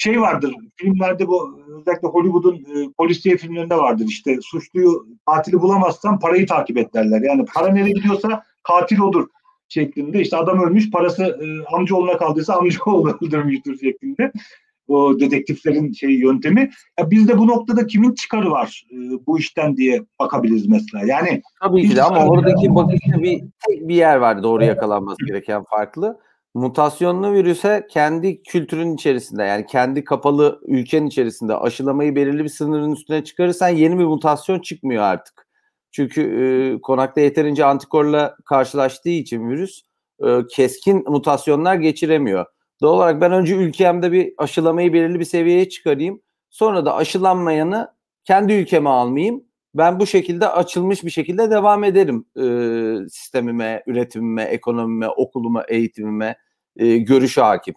[0.00, 6.46] şey vardır filmlerde bu özellikle Hollywood'un e, polisiye filmlerinde vardır işte suçluyu katili bulamazsan parayı
[6.46, 7.20] takip et derler.
[7.20, 9.26] Yani para nereye gidiyorsa katil odur
[9.68, 10.20] şeklinde.
[10.20, 14.32] İşte adam ölmüş parası e, amcaoğluna kaldıysa amcaoğlu öldürmüştür şeklinde.
[14.88, 16.70] O dedektiflerin şey yöntemi.
[16.98, 18.96] Ya biz de bu noktada kimin çıkarı var e,
[19.26, 21.06] bu işten diye bakabiliriz mesela.
[21.06, 25.64] Yani Tabii ki de ama oradaki bakışta bir tek bir yer var doğru yakalanması gereken
[25.64, 26.18] farklı
[26.54, 33.24] mutasyonlu virüse kendi kültürün içerisinde yani kendi kapalı ülkenin içerisinde aşılamayı belirli bir sınırın üstüne
[33.24, 35.46] çıkarırsan yeni bir mutasyon çıkmıyor artık.
[35.92, 39.82] Çünkü e, konakta yeterince antikorla karşılaştığı için virüs
[40.24, 42.46] e, keskin mutasyonlar geçiremiyor.
[42.82, 46.22] Doğal olarak ben önce ülkemde bir aşılamayı belirli bir seviyeye çıkarayım.
[46.50, 47.94] Sonra da aşılanmayanı
[48.24, 49.44] kendi ülkeme almayayım
[49.74, 56.36] ben bu şekilde açılmış bir şekilde devam ederim e, sistemime, üretimime, ekonomime, okuluma, eğitimime,
[56.76, 57.74] e, görüşe hakim.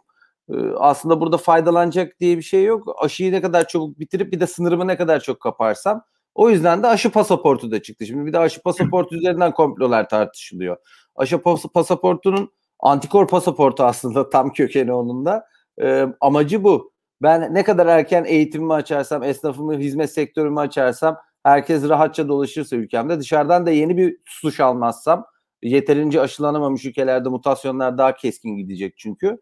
[0.49, 2.95] E, aslında burada faydalanacak diye bir şey yok.
[2.97, 6.03] Aşıyı ne kadar çabuk bitirip bir de sınırımı ne kadar çok kaparsam
[6.35, 8.05] O yüzden de aşı pasaportu da çıktı.
[8.05, 10.77] Şimdi bir de aşı pasaportu üzerinden komplolar tartışılıyor.
[11.15, 11.41] Aşı
[11.73, 15.45] pasaportunun antikor pasaportu aslında tam kökeni onun da.
[15.81, 16.93] E, amacı bu.
[17.21, 23.65] Ben ne kadar erken eğitimimi açarsam, esnafımı, hizmet sektörümü açarsam, herkes rahatça dolaşırsa ülkemde, dışarıdan
[23.65, 25.25] da yeni bir suç almazsam,
[25.63, 29.37] yeterince aşılanamamış ülkelerde mutasyonlar daha keskin gidecek çünkü.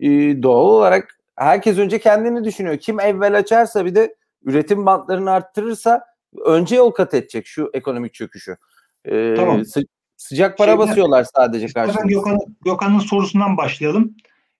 [0.00, 2.76] Ee, doğal olarak herkes önce kendini düşünüyor.
[2.78, 6.04] Kim evvel açarsa bir de üretim bantlarını arttırırsa
[6.44, 8.56] önce yol kat edecek şu ekonomik çöküşü.
[9.04, 9.64] Ee, tamam.
[9.64, 9.84] Sı-
[10.16, 12.06] sıcak para Şeyden, basıyorlar sadece karşımıza.
[12.06, 14.16] Gökhan, Gökhan'ın sorusundan başlayalım.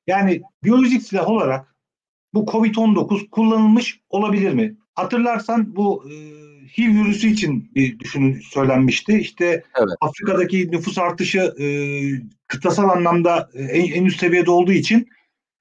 [0.07, 1.75] Yani biyolojik silah olarak
[2.35, 4.77] bu Covid-19 kullanılmış olabilir mi?
[4.95, 6.15] Hatırlarsan bu e,
[6.79, 9.19] HIV virüsü için bir düşünün söylenmişti.
[9.19, 9.45] İşte
[9.79, 9.97] evet.
[10.01, 11.67] Afrika'daki nüfus artışı e,
[12.47, 15.09] kıtasal anlamda e, en, en üst seviyede olduğu için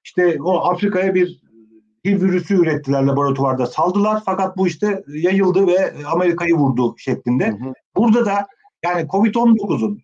[0.04, 1.40] işte o Afrika'ya bir
[2.06, 7.46] HIV virüsü ürettiler laboratuvarda saldılar fakat bu işte yayıldı ve Amerika'yı vurdu şeklinde.
[7.46, 7.72] Hı hı.
[7.96, 8.46] Burada da
[8.84, 10.02] yani Covid-19'un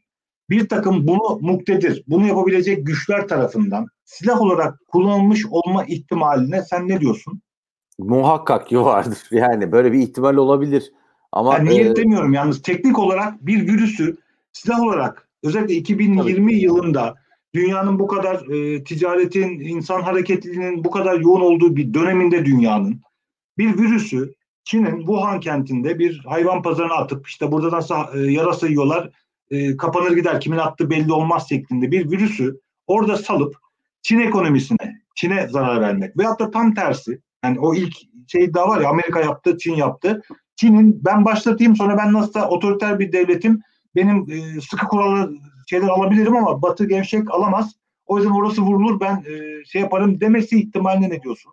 [0.51, 7.01] bir takım bunu muktedir, bunu yapabilecek güçler tarafından silah olarak kullanılmış olma ihtimaline sen ne
[7.01, 7.43] diyorsun?
[7.99, 9.19] Muhakkak ki vardır.
[9.31, 10.93] Yani böyle bir ihtimal olabilir.
[11.33, 14.17] Ama yani niyet e, demiyorum yalnız teknik olarak bir virüsü
[14.53, 16.61] silah olarak özellikle 2020 tabii.
[16.63, 17.15] yılında
[17.55, 23.01] dünyanın bu kadar e, ticaretin, insan hareketliliğinin bu kadar yoğun olduğu bir döneminde dünyanın
[23.59, 24.35] bir virüsü
[24.65, 29.11] Çin'in Wuhan kentinde bir hayvan pazarına atıp işte burada nasıl e, yarasa yiyorlar
[29.51, 33.57] e, kapanır gider kimin attığı belli olmaz şeklinde bir virüsü orada salıp
[34.03, 37.95] Çin ekonomisine, Çin'e zarar vermek veyahut da tam tersi yani o ilk
[38.29, 40.23] şey daha var ya Amerika yaptı, Çin yaptı.
[40.57, 43.63] Çin'in ben başlatayım sonra ben nasıl otoriter bir devletim
[43.97, 45.35] benim e, sıkı kurallı
[45.67, 47.73] şeyler alabilirim ama Batı gevşek alamaz.
[48.07, 51.53] O yüzden orası vurulur ben e, şey yaparım demesi ihtimaline ne diyorsun?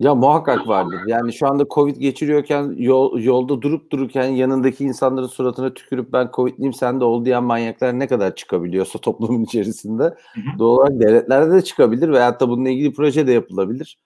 [0.00, 1.00] Ya muhakkak vardır.
[1.06, 6.72] Yani şu anda Covid geçiriyorken yol, yolda durup dururken yanındaki insanların suratına tükürüp ben Covid'liyim
[6.72, 10.14] sen de ol diyen manyaklar ne kadar çıkabiliyorsa toplumun içerisinde.
[10.58, 13.98] Doğal olarak devletlerde de çıkabilir veyahut da bununla ilgili proje de yapılabilir.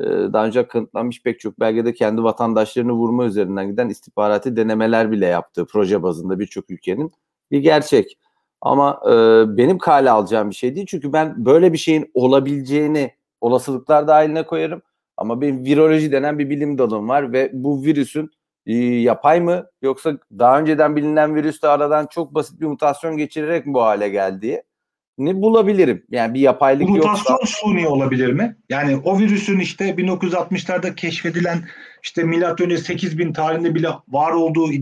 [0.00, 5.26] Ee, daha önce kanıtlanmış pek çok belgede kendi vatandaşlarını vurma üzerinden giden istihbarati denemeler bile
[5.26, 7.12] yaptığı proje bazında birçok ülkenin
[7.50, 8.18] bir gerçek.
[8.60, 9.12] Ama e,
[9.56, 10.86] benim kale alacağım bir şey değil.
[10.86, 14.82] Çünkü ben böyle bir şeyin olabileceğini olasılıklar dahiline koyarım.
[15.16, 18.30] Ama bir viroloji denen bir bilim dalım var ve bu virüsün
[18.66, 23.82] e, yapay mı yoksa daha önceden bilinen virüste aradan çok basit bir mutasyon geçirerek bu
[23.82, 24.62] hale geldiği
[25.18, 26.04] ne bulabilirim?
[26.10, 27.46] Yani bir yapaylık Mutasyon yoksa.
[27.46, 28.56] Suni olabilir mi?
[28.68, 31.68] Yani o virüsün işte 1960'larda keşfedilen
[32.02, 34.72] işte milat önce 8000 tarihinde bile var olduğu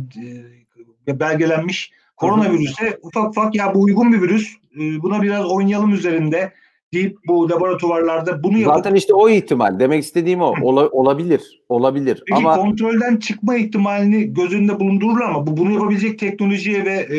[1.09, 6.53] e, belgelenmiş koronavirüse ufak ufak ya bu uygun bir virüs e, buna biraz oynayalım üzerinde
[6.95, 8.77] deyip bu laboratuvarlarda bunu yapıp...
[8.77, 9.81] Zaten işte o ihtimal.
[9.81, 10.55] Demek istediğim o.
[10.63, 11.63] Ola, olabilir.
[11.69, 12.23] Olabilir.
[12.27, 12.57] Peki ama...
[12.57, 17.19] kontrolden çıkma ihtimalini göz önünde bulundururlar ama bu bunu yapabilecek teknolojiye ve e,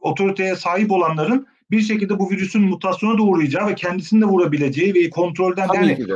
[0.00, 5.10] otoriteye sahip olanların bir şekilde bu virüsün mutasyona da uğrayacağı ve kendisini de vurabileceği ve
[5.10, 6.06] kontrolden Tabii yani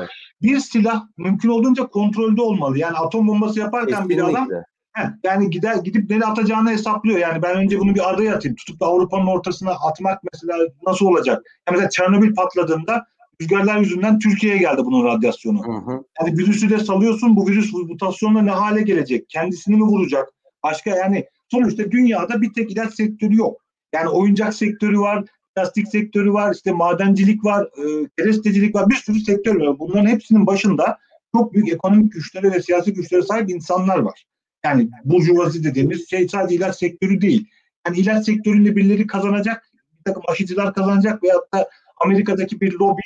[0.43, 2.79] bir silah mümkün olduğunca kontrolde olmalı.
[2.79, 4.49] Yani atom bombası yaparken bir adam
[4.93, 7.19] Heh, yani gider gidip nereye atacağını hesaplıyor.
[7.19, 8.57] Yani ben önce bunu bir adaya atayım.
[8.57, 11.43] Tutup da Avrupa'nın ortasına atmak mesela nasıl olacak?
[11.69, 13.07] Yani mesela Çernobil patladığında
[13.41, 15.67] rüzgarlar yüzünden Türkiye'ye geldi bunun radyasyonu.
[15.67, 16.05] Hı hı.
[16.21, 17.37] Yani virüsü de salıyorsun.
[17.37, 19.29] Bu virüs mutasyonla ne hale gelecek?
[19.29, 20.29] Kendisini mi vuracak?
[20.63, 23.61] Başka yani sonuçta dünyada bir tek ilaç sektörü yok.
[23.95, 25.25] Yani oyuncak sektörü var,
[25.55, 29.79] plastik sektörü var, işte madencilik var, e, kerestecilik var, bir sürü sektör var.
[29.79, 30.99] Bunların hepsinin başında
[31.37, 34.25] çok büyük ekonomik güçleri ve siyasi güçlere sahip insanlar var.
[34.65, 37.49] Yani burjuvazi dediğimiz şey sadece ilaç sektörü değil.
[37.87, 41.69] Yani ilaç sektöründe birileri kazanacak, bir takım aşıcılar kazanacak veyahut da
[42.05, 43.03] Amerika'daki bir lobi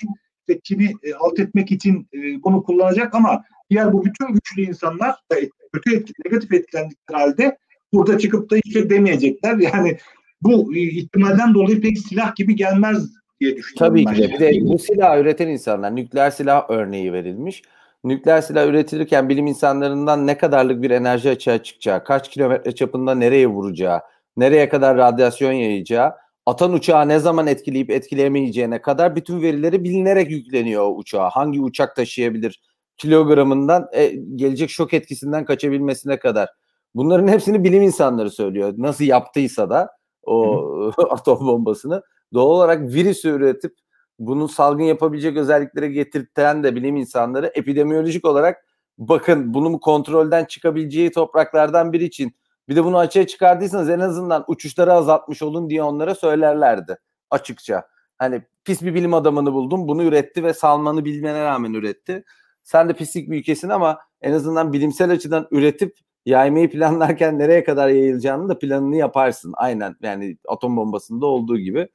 [0.49, 5.11] işte Çin'i e, alt etmek için e, bunu kullanacak ama diğer bu bütün güçlü insanlar
[5.11, 5.37] da
[5.73, 7.59] kötü etki, negatif etkilendikleri halde
[7.93, 9.57] burada çıkıp da hiç şey demeyecekler.
[9.59, 9.99] Yani
[10.45, 14.05] bu ihtimalden dolayı pek silah gibi gelmez diye düşünüyorum.
[14.05, 14.33] Tabii ki de.
[14.33, 17.63] Bir de bu silah üreten insanlar, nükleer silah örneği verilmiş
[18.05, 23.47] nükleer silah üretilirken bilim insanlarından ne kadarlık bir enerji açığa çıkacağı, kaç kilometre çapında nereye
[23.47, 24.01] vuracağı,
[24.37, 26.13] nereye kadar radyasyon yayacağı,
[26.47, 31.31] atan uçağı ne zaman etkileyip etkileyemeyeceğine kadar bütün verileri bilinerek yükleniyor o uçağa.
[31.31, 32.61] Hangi uçak taşıyabilir
[32.97, 36.49] kilogramından e, gelecek şok etkisinden kaçabilmesine kadar.
[36.95, 38.75] Bunların hepsini bilim insanları söylüyor.
[38.77, 39.89] Nasıl yaptıysa da
[40.27, 42.03] o atom bombasını
[42.35, 43.75] doğal olarak virüsü üretip
[44.19, 48.65] bunun salgın yapabilecek özelliklere getirten de bilim insanları epidemiyolojik olarak
[48.99, 52.37] bakın bunu kontrolden çıkabileceği topraklardan biri için
[52.69, 56.99] bir de bunu açığa çıkardıysanız en azından uçuşları azaltmış olun diye onlara söylerlerdi
[57.31, 57.89] açıkça.
[58.19, 62.25] Hani pis bir bilim adamını buldum bunu üretti ve salmanı bilmene rağmen üretti.
[62.63, 65.97] Sen de pislik bir ülkesin ama en azından bilimsel açıdan üretip
[66.27, 69.53] yaymayı planlarken nereye kadar yayılacağını da planını yaparsın.
[69.57, 71.89] Aynen yani atom bombasında olduğu gibi.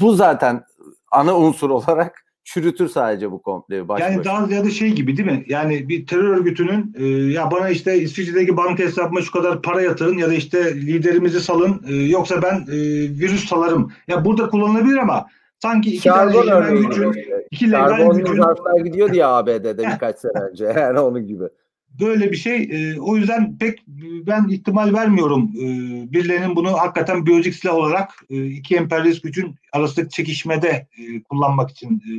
[0.00, 0.64] Bu zaten
[1.12, 3.88] ana unsur olarak çürütür sadece bu komple.
[3.88, 5.44] Baş yani daha ziyade şey gibi değil mi?
[5.48, 10.18] Yani bir terör örgütünün e, ya bana işte İsviçre'deki banka hesabıma şu kadar para yatırın
[10.18, 12.76] ya da işte liderimizi salın e, yoksa ben e,
[13.20, 13.92] virüs salarım.
[14.08, 15.26] Ya burada kullanılabilir ama
[15.58, 17.14] sanki iki Şarbon tane egemen gücün,
[17.50, 18.84] iki legal gücün.
[18.84, 21.44] gidiyor diye ABD'de birkaç sene önce yani onun gibi
[22.00, 22.62] böyle bir şey.
[22.62, 23.82] E, o yüzden pek
[24.26, 25.66] ben ihtimal vermiyorum e,
[26.12, 32.02] birilerinin bunu hakikaten biyolojik silah olarak e, iki emperyalist gücün arasındaki çekişmede e, kullanmak için
[32.08, 32.12] e,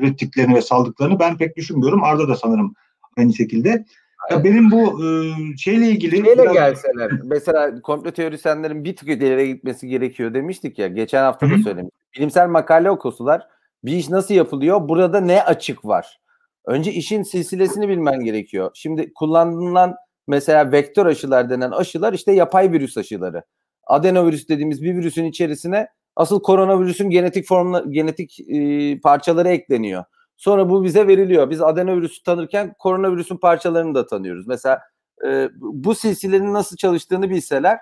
[0.00, 2.04] ürettiklerini ve saldıklarını ben pek düşünmüyorum.
[2.04, 2.74] Arda da sanırım
[3.18, 3.84] aynı şekilde.
[4.30, 5.08] Ya benim bu e,
[5.56, 6.16] şeyle ilgili...
[6.16, 6.54] Şeyle biraz...
[6.54, 10.88] gelseler, mesela komplo teorisyenlerin bir tık ileri gitmesi gerekiyor demiştik ya.
[10.88, 12.00] Geçen hafta da söylemiştim.
[12.16, 13.46] Bilimsel makale okusular.
[13.84, 14.88] Bir iş nasıl yapılıyor?
[14.88, 16.20] Burada ne açık var?
[16.66, 18.70] Önce işin silsilesini bilmen gerekiyor.
[18.74, 19.96] Şimdi kullanılan
[20.26, 23.42] mesela vektör aşılar denen aşılar işte yapay virüs aşıları.
[23.86, 30.04] Adenovirüs dediğimiz bir virüsün içerisine asıl koronavirüsün genetik formla genetik e, parçaları ekleniyor.
[30.36, 31.50] Sonra bu bize veriliyor.
[31.50, 34.46] Biz adenovirüsü tanırken koronavirüsün parçalarını da tanıyoruz.
[34.46, 34.80] Mesela
[35.26, 37.78] e, bu silsilenin nasıl çalıştığını bilseler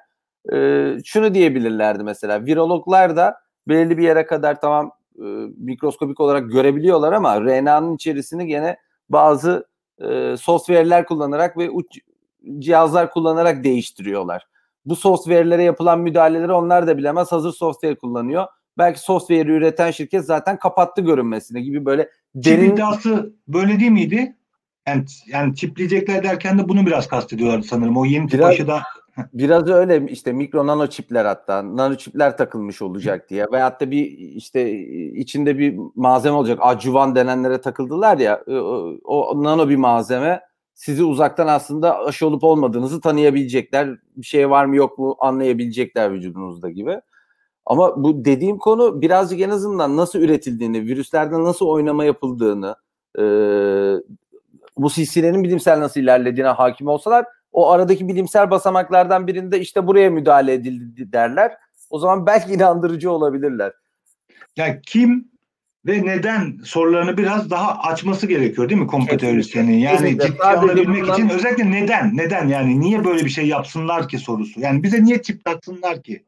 [0.52, 2.46] e, şunu diyebilirlerdi mesela.
[2.46, 3.36] Virologlar da
[3.68, 8.76] belirli bir yere kadar tamam e, mikroskopik olarak görebiliyorlar ama RNA'nın içerisini gene
[9.08, 9.66] bazı
[9.98, 11.86] e, software'ler kullanarak ve uç
[12.58, 14.46] cihazlar kullanarak değiştiriyorlar.
[14.84, 17.32] Bu software'lere yapılan müdahaleleri onlar da bilemez.
[17.32, 18.46] Hazır software kullanıyor.
[18.78, 22.72] Belki software'i üreten şirket zaten kapattı görünmesine gibi böyle derin...
[22.72, 24.36] İddiası böyle değil miydi?
[24.88, 27.96] Yani, yani çipleyecekler derken de bunu biraz kastediyorlar sanırım.
[27.96, 28.82] O yeni tip aşıda
[29.32, 33.46] Biraz öyle işte mikro nano çipler hatta nano çipler takılmış olacak diye.
[33.52, 34.70] Veyahut da bir işte
[35.12, 36.58] içinde bir malzeme olacak.
[36.62, 40.40] Acuvan denenlere takıldılar ya o, o nano bir malzeme
[40.74, 43.98] sizi uzaktan aslında aşı olup olmadığınızı tanıyabilecekler.
[44.16, 47.00] Bir şey var mı yok mu anlayabilecekler vücudunuzda gibi.
[47.66, 52.76] Ama bu dediğim konu birazcık en azından nasıl üretildiğini, virüslerde nasıl oynama yapıldığını,
[53.18, 53.22] e,
[54.78, 60.52] bu silsilenin bilimsel nasıl ilerlediğine hakim olsalar o aradaki bilimsel basamaklardan birinde işte buraya müdahale
[60.52, 61.52] edildi derler.
[61.90, 63.72] O zaman belki inandırıcı olabilirler.
[64.56, 65.28] Ya kim
[65.86, 69.78] ve neden sorularını biraz daha açması gerekiyor değil mi komplo teorisyenin?
[69.78, 70.26] Yani Kesinlikle.
[70.26, 71.14] ciddi alabilmek bundan...
[71.14, 72.16] için özellikle neden?
[72.16, 74.60] Neden yani niye böyle bir şey yapsınlar ki sorusu?
[74.60, 76.24] Yani bize niye tip taksınlar ki?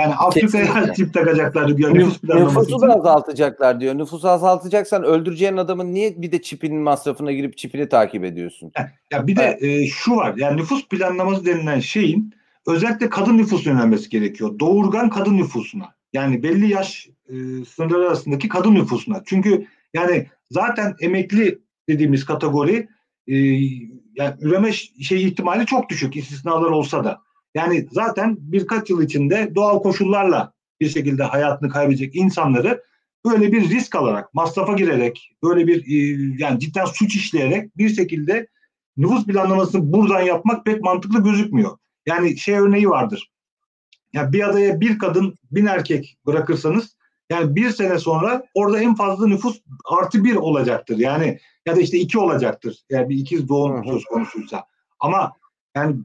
[0.00, 1.94] Yani Afrika'ya tip takacaklar diyor.
[1.94, 3.98] Nüfus Nüfusu da azaltacaklar diyor.
[3.98, 8.72] Nüfusu azaltacaksan öldüreceğin adamın niye bir de çipinin masrafına girip çipini takip ediyorsun?
[9.10, 10.34] Ya bir de e, şu var.
[10.36, 12.34] Yani nüfus planlaması denilen şeyin
[12.66, 14.58] özellikle kadın nüfus yönelmesi gerekiyor.
[14.58, 15.94] Doğurgan kadın nüfusuna.
[16.12, 17.34] Yani belli yaş e,
[17.64, 19.22] sınırları arasındaki kadın nüfusuna.
[19.26, 22.88] Çünkü yani zaten emekli dediğimiz kategori
[23.26, 23.34] e,
[24.14, 27.25] yani üreme şey ihtimali çok düşük istisnalar olsa da.
[27.56, 32.82] Yani zaten birkaç yıl içinde doğal koşullarla bir şekilde hayatını kaybedecek insanları
[33.24, 38.46] böyle bir risk alarak, masrafa girerek, böyle bir e, yani cidden suç işleyerek bir şekilde
[38.96, 41.78] nüfus planlamasını buradan yapmak pek mantıklı gözükmüyor.
[42.06, 43.30] Yani şey örneği vardır.
[44.12, 46.96] Yani bir adaya bir kadın, bin erkek bırakırsanız
[47.30, 50.98] yani bir sene sonra orada en fazla nüfus artı bir olacaktır.
[50.98, 52.76] Yani ya da işte iki olacaktır.
[52.90, 54.64] Yani bir ikiz doğum söz konusuysa.
[55.00, 55.32] Ama
[55.76, 55.96] yani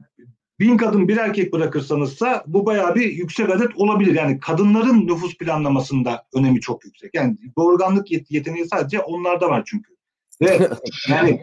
[0.62, 4.14] bin kadın bir erkek bırakırsanızsa bu bayağı bir yüksek adet olabilir.
[4.14, 7.14] Yani kadınların nüfus planlamasında önemi çok yüksek.
[7.14, 9.92] Yani doğurganlık yeteneği sadece onlarda var çünkü.
[10.40, 10.58] Ve
[11.08, 11.42] yani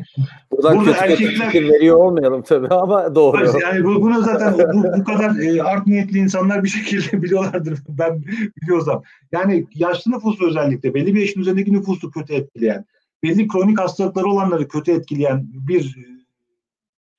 [0.52, 3.60] Buradan burada kötü erkekler kötü veriyor olmayalım tabii ama doğru.
[3.62, 7.80] Yani bu, bunu zaten bu, bu kadar e, art niyetli insanlar bir şekilde biliyorlardır.
[7.90, 8.24] Ben
[8.62, 9.04] biliyorsam.
[9.32, 12.86] Yani yaşlı nüfusu özellikle belli bir yaşın üzerindeki nüfusu kötü etkileyen,
[13.24, 16.20] belli kronik hastalıkları olanları kötü etkileyen bir e,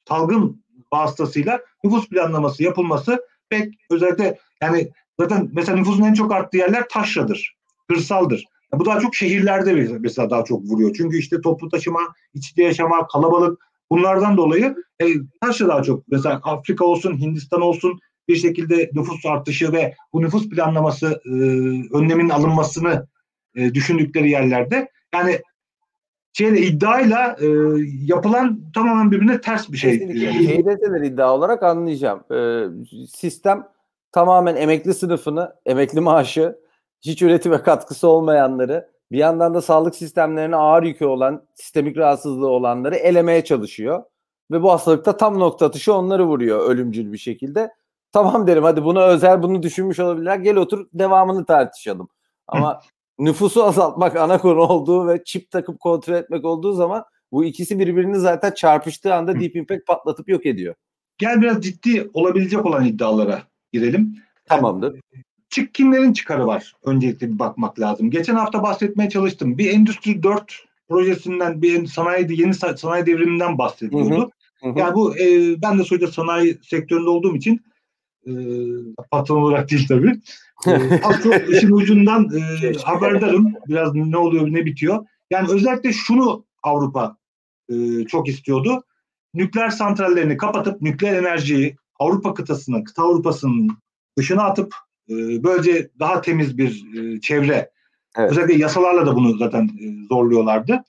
[0.08, 0.59] salgın
[0.92, 7.56] vasıtasıyla nüfus planlaması yapılması pek özellikle yani zaten mesela nüfusun en çok arttığı yerler taşradır,
[7.88, 8.44] kırsaldır.
[8.72, 10.94] Bu daha çok şehirlerde mesela daha çok vuruyor.
[10.96, 12.00] Çünkü işte toplu taşıma,
[12.34, 15.06] içinde yaşama, kalabalık bunlardan dolayı e,
[15.40, 16.08] taşra daha çok.
[16.08, 21.30] Mesela Afrika olsun, Hindistan olsun bir şekilde nüfus artışı ve bu nüfus planlaması e,
[21.96, 23.06] önleminin alınmasını
[23.54, 25.40] e, düşündükleri yerlerde yani
[26.32, 27.46] şeyle iddiayla e,
[28.04, 29.98] yapılan tamamen birbirine ters bir şey.
[30.46, 32.24] Şey deseler iddia olarak anlayacağım.
[32.32, 32.66] E,
[33.06, 33.68] sistem
[34.12, 36.58] tamamen emekli sınıfını, emekli maaşı,
[37.02, 42.96] hiç üretime katkısı olmayanları, bir yandan da sağlık sistemlerine ağır yükü olan, sistemik rahatsızlığı olanları
[42.96, 44.02] elemeye çalışıyor.
[44.50, 47.74] Ve bu hastalıkta tam nokta atışı onları vuruyor ölümcül bir şekilde.
[48.12, 50.38] Tamam derim hadi bunu özel bunu düşünmüş olabilirler.
[50.38, 52.08] Gel otur devamını tartışalım.
[52.48, 52.80] Ama
[53.20, 58.18] nüfusu azaltmak ana konu olduğu ve çip takıp kontrol etmek olduğu zaman bu ikisi birbirini
[58.18, 60.74] zaten çarpıştığı anda Deep Impact patlatıp yok ediyor.
[61.18, 63.42] gel biraz ciddi olabilecek olan iddialara
[63.72, 64.16] girelim.
[64.44, 65.00] Tamamdır.
[65.48, 66.74] Çık kimlerin çıkarı var?
[66.84, 68.10] Öncelikle bir bakmak lazım.
[68.10, 69.58] Geçen hafta bahsetmeye çalıştım.
[69.58, 74.30] Bir Endüstri 4 projesinden bir sanayi yeni sanayi devriminden bahsediyordu.
[74.62, 74.78] Hı hı.
[74.78, 77.60] Yani bu e, ben de sonuçta sanayi sektöründe olduğum için
[78.26, 78.32] e,
[79.10, 80.20] patron olarak değil tabii.
[80.66, 83.54] E, az çok işin ucundan e, haberdarım.
[83.68, 85.06] Biraz ne oluyor ne bitiyor.
[85.30, 87.16] Yani özellikle şunu Avrupa
[87.68, 88.82] e, çok istiyordu.
[89.34, 93.78] Nükleer santrallerini kapatıp nükleer enerjiyi Avrupa kıtasına, kıta Avrupa'sının
[94.18, 94.74] dışına atıp
[95.08, 97.70] e, böylece daha temiz bir e, çevre
[98.16, 98.30] Evet.
[98.30, 100.84] Özellikle yasalarla da bunu zaten e, zorluyorlardı.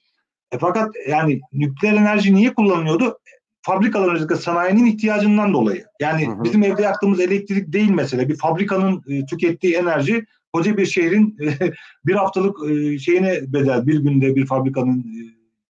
[0.52, 3.20] E fakat yani nükleer enerji niye kullanılıyordu?
[3.62, 5.86] Fabrikaların özellikle sanayinin ihtiyacından dolayı.
[6.00, 6.44] Yani hı hı.
[6.44, 8.30] bizim evde yaktığımız elektrik değil mesela.
[8.30, 11.74] Bir fabrikanın e, tükettiği enerji koca bir şehrin e,
[12.06, 13.88] bir haftalık e, şeyine bedel.
[13.88, 15.20] Bir günde bir fabrikanın e,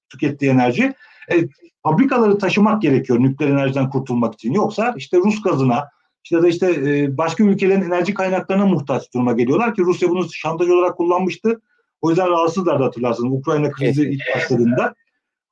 [0.09, 0.93] tükettiği enerji.
[1.31, 1.35] E,
[1.83, 4.53] fabrikaları taşımak gerekiyor nükleer enerjiden kurtulmak için.
[4.53, 5.89] Yoksa işte Rus gazına,
[6.23, 10.69] işte da işte e, başka ülkelerin enerji kaynaklarına muhtaç duruma geliyorlar ki Rusya bunu şantaj
[10.69, 11.61] olarak kullanmıştı.
[12.01, 14.95] O yüzden rahatsızlardı hatırlarsınız Ukrayna krizi ilk başladığında.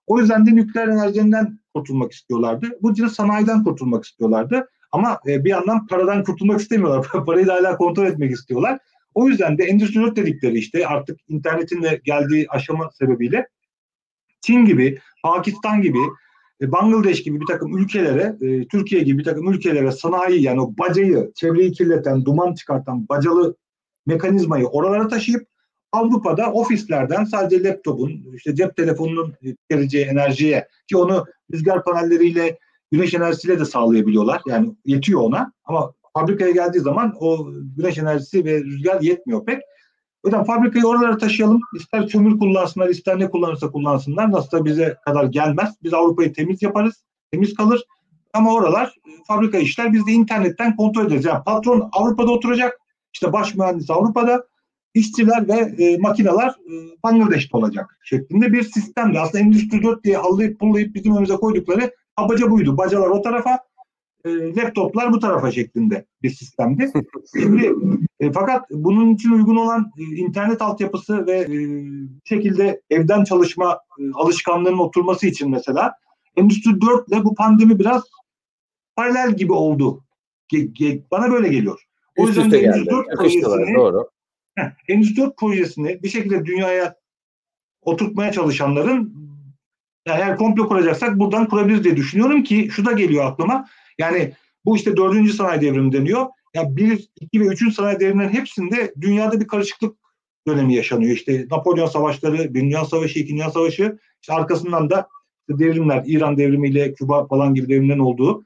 [0.09, 2.67] O yüzden de nükleer enerjiden kurtulmak istiyorlardı.
[2.81, 4.69] Bu yüzden sanayiden kurtulmak istiyorlardı.
[4.91, 7.07] Ama e, bir yandan paradan kurtulmak istemiyorlar.
[7.25, 8.79] Parayı da hala kontrol etmek istiyorlar.
[9.13, 13.47] O yüzden de Endüstri 4 dedikleri işte artık internetin de geldiği aşama sebebiyle
[14.41, 15.99] Çin gibi, Pakistan gibi
[16.61, 20.73] e, Bangladeş gibi bir takım ülkelere, e, Türkiye gibi bir takım ülkelere sanayi yani o
[20.77, 23.55] bacayı, çevreyi kirleten, duman çıkartan bacalı
[24.05, 25.47] mekanizmayı oralara taşıyıp
[25.91, 29.33] Avrupa'da ofislerden sadece laptopun, işte cep telefonunun
[29.71, 32.59] vereceği enerjiye ki onu rüzgar panelleriyle,
[32.91, 34.41] güneş enerjisiyle de sağlayabiliyorlar.
[34.47, 39.61] Yani yetiyor ona ama fabrikaya geldiği zaman o güneş enerjisi ve rüzgar yetmiyor pek.
[40.23, 41.61] O yüzden fabrikayı oralara taşıyalım.
[41.75, 44.31] İster kömür kullansınlar, ister ne kullanırsa kullansınlar.
[44.31, 45.75] Nasıl da bize kadar gelmez.
[45.83, 47.03] Biz Avrupa'yı temiz yaparız.
[47.31, 47.83] Temiz kalır.
[48.33, 49.93] Ama oralar e, fabrika işler.
[49.93, 51.25] Biz de internetten kontrol ederiz.
[51.25, 52.79] Yani patron Avrupa'da oturacak.
[53.13, 54.43] İşte baş mühendis Avrupa'da.
[54.93, 56.73] İşçiler ve e, makineler e,
[57.03, 59.19] Bangladeş'te olacak şeklinde bir sistemdi.
[59.19, 62.77] Aslında Endüstri 4 diye allayıp pullayıp bizim önümüze koydukları abaca buydu.
[62.77, 63.59] Bacalar o tarafa,
[64.25, 66.91] e, laptoplar bu tarafa şeklinde bir sistemdi.
[67.33, 67.73] Şimdi
[68.19, 71.57] e, fakat bunun için uygun olan e, internet altyapısı ve e,
[72.23, 75.93] şekilde evden çalışma e, alışkanlığının oturması için mesela
[76.37, 78.03] Endüstri 4 ile bu pandemi biraz
[78.95, 80.03] paralel gibi oldu.
[80.47, 81.81] Ge, ge, bana böyle geliyor.
[82.17, 84.09] O yüzden Endüstri 4 projesini doğru.
[84.55, 86.95] Heh, Endüstri 4 projesini bir şekilde dünyaya
[87.81, 89.13] oturtmaya çalışanların
[90.07, 93.67] yani eğer komplo kuracaksak buradan kurabiliriz diye düşünüyorum ki şu da geliyor aklıma.
[93.97, 94.33] Yani
[94.65, 96.25] bu işte dördüncü sanayi devrimi deniyor.
[96.53, 99.95] Yani bir, iki ve üçüncü sanayi devrimlerinin hepsinde dünyada bir karışıklık
[100.47, 101.11] dönemi yaşanıyor.
[101.11, 105.07] İşte Napolyon Savaşları, Bir Dünya Savaşı, İkinci Dünya Savaşı, işte arkasından da
[105.49, 108.43] devrimler, İran devrimiyle Küba falan gibi devrimlerin olduğu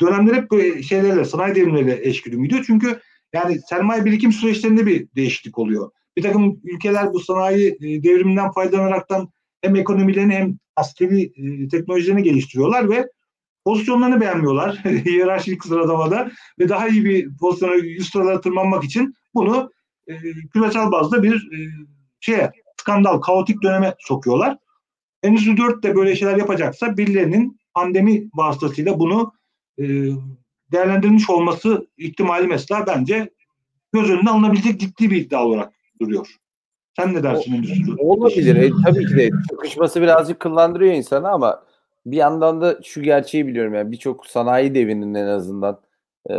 [0.00, 2.62] dönemler hep şeylerle, sanayi devrimleriyle eşgüdümüydü.
[2.66, 3.00] Çünkü
[3.32, 5.90] yani sermaye birikim süreçlerinde bir değişiklik oluyor.
[6.16, 9.28] Bir takım ülkeler bu sanayi e, devriminden faydalanaraktan
[9.62, 13.08] hem ekonomilerini hem askeri e, teknolojilerini geliştiriyorlar ve
[13.64, 19.70] pozisyonlarını beğenmiyorlar hiyerarşik sıralamada ve daha iyi bir pozisyona üst sıralara tırmanmak için bunu
[20.06, 20.14] e,
[20.52, 21.58] küresel bazda bir e,
[22.20, 24.56] şeye skandal, kaotik döneme sokuyorlar.
[25.22, 29.32] Endüstri 4 de böyle şeyler yapacaksa birilerinin pandemi vasıtasıyla bunu
[29.80, 29.84] e,
[30.72, 33.30] değerlendirilmiş olması ihtimali mesela bence
[33.92, 36.36] göz önüne alınabilecek ciddi bir iddia olarak duruyor.
[36.96, 38.00] Sen ne dersin o, Endüstri 4?
[38.00, 38.56] Olabilir.
[38.56, 41.62] E, tabii ki de çakışması birazcık kıllandırıyor insanı ama
[42.06, 45.80] bir yandan da şu gerçeği biliyorum yani birçok sanayi devinin en azından
[46.30, 46.34] e,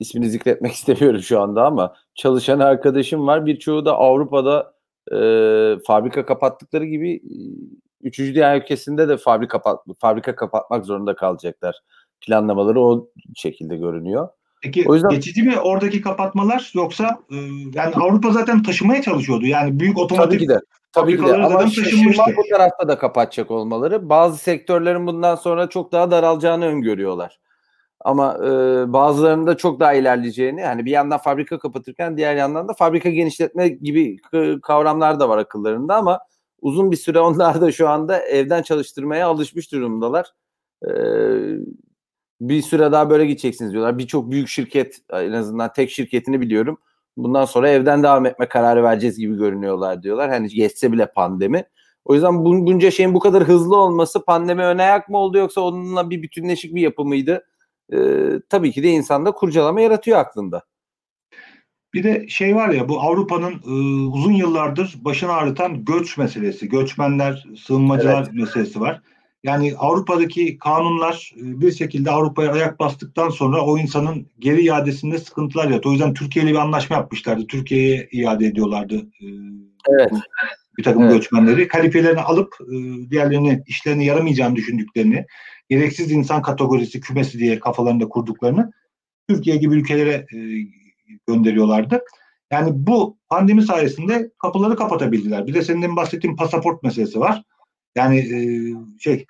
[0.00, 3.46] ismini zikretmek istemiyorum şu anda ama çalışan arkadaşım var.
[3.46, 4.74] Birçoğu da Avrupa'da
[5.12, 5.16] e,
[5.86, 7.22] fabrika kapattıkları gibi
[8.02, 11.80] üçüncü dünya ülkesinde de fabrika kapat fabrika kapatmak zorunda kalacaklar.
[12.26, 14.28] Planlamaları o şekilde görünüyor.
[14.62, 17.36] Peki o yüzden, geçici mi oradaki kapatmalar yoksa e,
[17.74, 19.46] yani Avrupa zaten taşımaya çalışıyordu.
[19.46, 20.60] Yani büyük otomotiv tabii ki de.
[20.92, 24.08] Tabii ki de ama şaşırma bu tarafta da kapatacak olmaları.
[24.08, 27.40] Bazı sektörlerin bundan sonra çok daha daralacağını öngörüyorlar.
[28.00, 28.48] Ama e,
[28.92, 34.16] bazılarında çok daha ilerleyeceğini yani bir yandan fabrika kapatırken diğer yandan da fabrika genişletme gibi
[34.62, 36.20] kavramlar da var akıllarında ama
[36.60, 40.26] uzun bir süre onlar da şu anda evden çalıştırmaya alışmış durumdalar.
[40.82, 40.90] E,
[42.48, 43.98] bir süre daha böyle gideceksiniz diyorlar.
[43.98, 46.78] Birçok büyük şirket en azından tek şirketini biliyorum
[47.16, 50.30] bundan sonra evden devam etme kararı vereceğiz gibi görünüyorlar diyorlar.
[50.30, 51.64] Hani geçse bile pandemi.
[52.04, 55.60] O yüzden bun, bunca şeyin bu kadar hızlı olması pandemi öne ayak mı oldu yoksa
[55.60, 57.46] onunla bir bütünleşik bir yapı mıydı?
[57.92, 57.96] Ee,
[58.48, 60.62] tabii ki de insanda kurcalama yaratıyor aklında.
[61.94, 67.46] Bir de şey var ya bu Avrupa'nın e, uzun yıllardır başını ağrıtan göç meselesi, göçmenler,
[67.58, 68.32] sığınmacılar evet.
[68.32, 69.00] meselesi var.
[69.42, 75.64] Yani Avrupa'daki kanunlar e, bir şekilde Avrupa'ya ayak bastıktan sonra o insanın geri iadesinde sıkıntılar
[75.64, 75.90] yaratıyor.
[75.90, 77.46] O yüzden Türkiye ile bir anlaşma yapmışlardı.
[77.46, 78.96] Türkiye'ye iade ediyorlardı.
[78.96, 79.26] E,
[79.90, 80.10] evet.
[80.78, 81.14] Bir takım evet.
[81.14, 81.68] göçmenleri.
[81.68, 82.74] Kalifelerini alıp e,
[83.10, 85.26] diğerlerini işlerine yaramayacağını düşündüklerini,
[85.68, 88.72] gereksiz insan kategorisi kümesi diye kafalarında kurduklarını
[89.28, 90.26] Türkiye gibi ülkelere
[91.26, 92.00] gönderiyorlardı.
[92.52, 95.46] Yani bu pandemi sayesinde kapıları kapatabildiler.
[95.46, 97.42] Bir de senin bahsettiğin pasaport meselesi var.
[97.96, 98.38] Yani e,
[98.98, 99.26] şey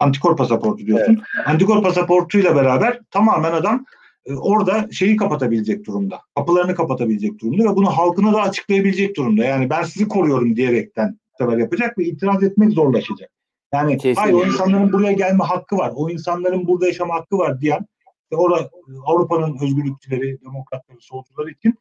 [0.00, 1.22] antikor pasaportu diyorsun.
[1.36, 1.48] Evet.
[1.48, 3.84] Antikor pasaportuyla beraber tamamen adam
[4.26, 6.20] e, orada şeyi kapatabilecek durumda.
[6.36, 9.44] Kapılarını kapatabilecek durumda ve bunu halkına da açıklayabilecek durumda.
[9.44, 13.30] Yani ben sizi koruyorum diyerekten sefer yapacak ve itiraz etmek zorlaşacak.
[13.72, 14.20] Yani Kesinlikle.
[14.20, 15.92] hayır o insanların buraya gelme hakkı var.
[15.94, 17.86] O insanların burada yaşama hakkı var diyen
[18.32, 18.70] ve orada
[19.06, 21.74] Avrupa'nın özgürlükçüleri, demokratları, solcuları için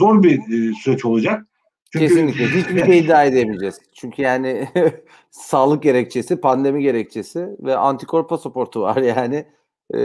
[0.00, 1.46] zor bir e, süreç olacak.
[1.92, 2.46] Çünkü, Kesinlikle.
[2.46, 3.80] Hiçbir şey iddia edemeyeceğiz.
[3.94, 4.68] Çünkü yani
[5.30, 9.46] sağlık gerekçesi, pandemi gerekçesi ve antikor pasaportu var yani.
[9.94, 9.98] E,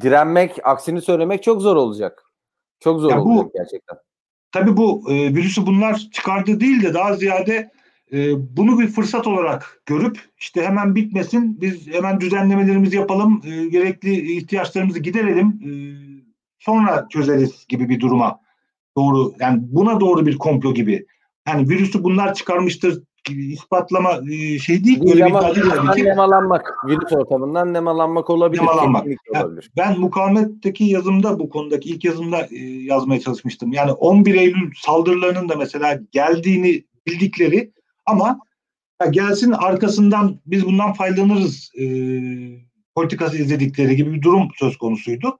[0.00, 2.22] direnmek, aksini söylemek çok zor olacak.
[2.80, 3.96] Çok zor ya olacak bu, gerçekten.
[4.52, 7.70] Tabii bu e, virüsü bunlar çıkardı değil de daha ziyade
[8.12, 8.16] e,
[8.56, 14.98] bunu bir fırsat olarak görüp işte hemen bitmesin, biz hemen düzenlemelerimizi yapalım, e, gerekli ihtiyaçlarımızı
[14.98, 15.70] giderelim, e,
[16.58, 18.40] sonra çözeriz gibi bir duruma
[18.96, 21.06] doğru yani buna doğru bir komplo gibi.
[21.48, 25.00] Yani virüsü bunlar çıkarmıştır ispatlama e, şey değil.
[25.00, 26.04] Böyle Yama, bir tabii ki.
[26.04, 26.74] Nemalanmak.
[26.86, 28.60] Virüs ortamından nemalanmak olabilir.
[28.60, 29.06] Nemalanmak.
[29.06, 29.70] Yani olabilir.
[29.76, 33.72] Ben mukavemetteki yazımda bu konudaki ilk yazımda e, yazmaya çalışmıştım.
[33.72, 37.72] Yani 11 Eylül saldırılarının da mesela geldiğini bildikleri
[38.06, 38.40] ama
[39.02, 41.84] ya gelsin arkasından biz bundan faydalanırız e,
[42.94, 45.38] politikası izledikleri gibi bir durum söz konusuydu.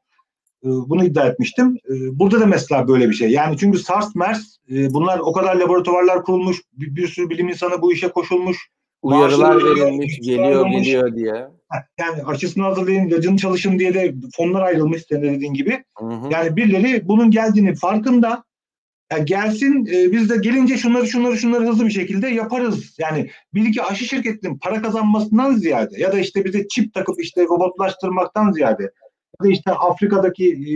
[0.64, 1.76] E, bunu iddia etmiştim.
[1.88, 3.30] E, burada da mesela böyle bir şey.
[3.30, 7.82] Yani çünkü SARS, MERS e, bunlar o kadar laboratuvarlar kurulmuş, bir, bir sürü bilim insanı
[7.82, 8.68] bu işe koşulmuş.
[9.02, 11.48] Uyarılar verilmiş, geliyor geliyor diye.
[11.98, 15.84] Yani aşısını hazırlayın, ilacını çalışın diye de fonlar ayrılmış senin dediğin gibi.
[15.98, 16.28] Hı hı.
[16.30, 18.44] Yani birileri bunun geldiğini farkında.
[19.12, 22.96] Yani gelsin biz de gelince şunları şunları şunları hızlı bir şekilde yaparız.
[22.98, 27.42] Yani bir iki aşı şirketinin para kazanmasından ziyade ya da işte bize çip takıp işte
[27.42, 28.90] robotlaştırmaktan ziyade
[29.48, 30.74] işte Afrika'daki e,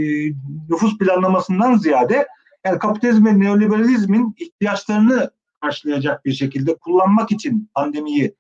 [0.71, 2.27] nüfus planlamasından ziyade
[2.65, 8.35] yani kapitalizm ve neoliberalizmin ihtiyaçlarını karşılayacak bir şekilde kullanmak için pandemiyi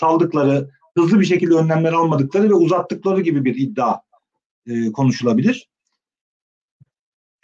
[0.00, 4.00] saldıkları, hızlı bir şekilde önlemler almadıkları ve uzattıkları gibi bir iddia
[4.66, 5.70] e, konuşulabilir.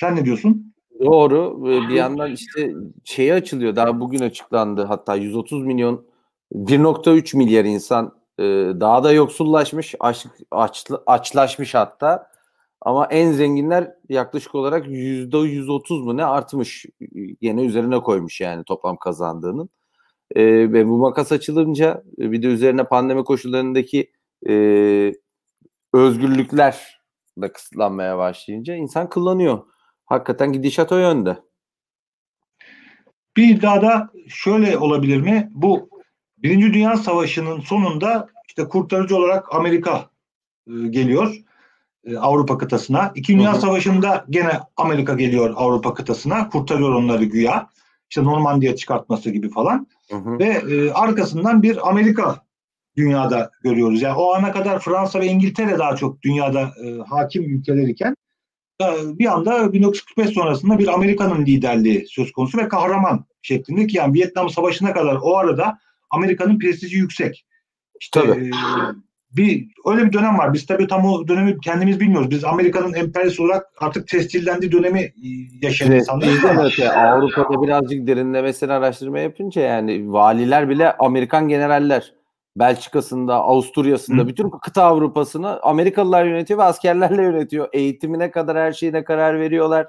[0.01, 0.75] Sen ne diyorsun?
[1.01, 1.65] Doğru.
[1.65, 2.75] Bir yandan işte
[3.05, 3.77] şeyi açılıyor.
[3.77, 4.85] Daha bugün açıklandı.
[4.85, 6.07] Hatta 130 milyon
[6.53, 8.45] 1.3 milyar insan e,
[8.81, 12.31] daha da yoksullaşmış, aç, aç, açlaşmış hatta.
[12.81, 16.87] Ama en zenginler yaklaşık olarak yüzde 130 mu ne artmış.
[17.41, 19.71] Yine üzerine koymuş yani toplam kazandığının.
[20.35, 24.13] E, ve bu makas açılınca bir de üzerine pandemi koşullarındaki
[24.49, 24.53] e,
[25.95, 27.01] özgürlükler
[27.39, 29.59] de kısıtlanmaya başlayınca insan kullanıyor.
[30.07, 31.39] Hakikaten gidişat o yönde.
[33.37, 35.51] Bir iddiada şöyle olabilir mi?
[35.53, 35.96] Bu
[36.39, 40.11] Birinci Dünya Savaşı'nın sonunda işte kurtarıcı olarak Amerika
[40.67, 41.37] e, geliyor
[42.05, 43.13] e, Avrupa kıtasına.
[43.15, 46.49] İkinci Dünya Savaşı'nda gene Amerika geliyor Avrupa kıtasına.
[46.49, 47.71] Kurtarıyor onları güya.
[48.11, 49.87] İşte Normandiya çıkartması gibi falan.
[50.11, 50.39] Hı hı.
[50.39, 52.47] Ve e, arkasından bir Amerika
[52.97, 54.03] dünyada görüyoruz.
[54.03, 58.17] Yani o ana kadar Fransa ve İngiltere daha çok dünyada e, hakim ülkeler iken
[58.83, 58.87] e,
[59.19, 64.51] bir anda 1945 sonrasında bir Amerika'nın liderliği söz konusu ve kahraman şeklinde ki yani Vietnam
[64.51, 65.79] Savaşı'na kadar o arada
[66.11, 67.47] Amerika'nın prestiji yüksek.
[68.01, 68.47] İşte Tabii.
[68.47, 68.51] E,
[69.37, 70.53] bir öyle bir dönem var.
[70.55, 72.31] Biz tabii tam o dönemi kendimiz bilmiyoruz.
[72.31, 75.13] Biz Amerika'nın emperyalist olarak artık tescillendiği dönemi e,
[75.63, 76.79] yaşayan evet, insanlarız.
[76.79, 82.13] Evet, Avrupa'da birazcık derinlemesine araştırma yapınca yani valiler bile Amerikan generaller.
[82.57, 84.29] Belçika'sında, Avusturya'sında, Hı.
[84.29, 87.69] bütün kıta Avrupa'sını Amerikalılar yönetiyor ve askerlerle yönetiyor.
[87.73, 89.87] Eğitimine kadar her şeyine karar veriyorlar.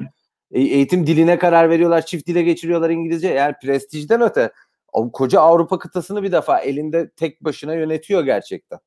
[0.52, 2.06] E, eğitim diline karar veriyorlar.
[2.06, 3.28] Çift dile geçiriyorlar İngilizce.
[3.28, 4.52] Yani prestijden öte.
[4.94, 8.80] O koca Avrupa kıtasını bir defa elinde tek başına yönetiyor gerçekten.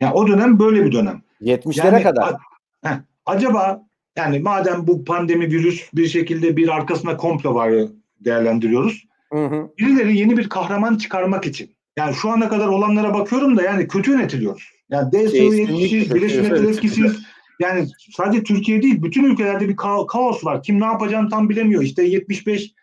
[0.00, 1.22] Yani o dönem böyle bir dönem.
[1.40, 2.22] 70'lere yani, kadar.
[2.22, 2.38] A,
[2.82, 2.96] heh,
[3.26, 3.82] acaba
[4.16, 7.72] yani madem bu pandemi virüs bir şekilde bir arkasında komplo var
[8.20, 9.06] değerlendiriyoruz.
[9.32, 9.70] Hı hı.
[9.78, 11.76] Birileri yeni bir kahraman çıkarmak için.
[11.96, 14.70] Yani şu ana kadar olanlara bakıyorum da yani kötü yönetiliyoruz.
[14.90, 17.26] Yani DSO etkisiz, Birleşmiş Milletler etkisiz.
[17.60, 20.62] Yani sadece Türkiye değil bütün ülkelerde bir ka- kaos var.
[20.62, 21.82] Kim ne yapacağını tam bilemiyor.
[21.82, 22.74] İşte 75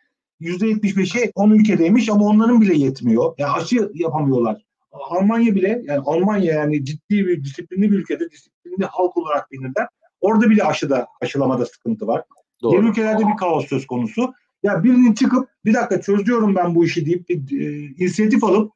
[0.41, 3.33] %75'i 10 ülkedeymiş ama onların bile yetmiyor.
[3.37, 4.65] Yani aşı yapamıyorlar.
[4.91, 9.87] Almanya bile yani Almanya yani ciddi bir disiplinli bir ülkede disiplinli halk olarak bilinirler.
[10.21, 12.23] Orada bile aşıda aşılamada sıkıntı var.
[12.61, 12.71] Doğru.
[12.71, 14.33] Diğer ülkelerde bir kaos söz konusu.
[14.63, 18.71] Ya birinin çıkıp bir dakika çözüyorum ben bu işi deyip bir, e, inisiyatif alıp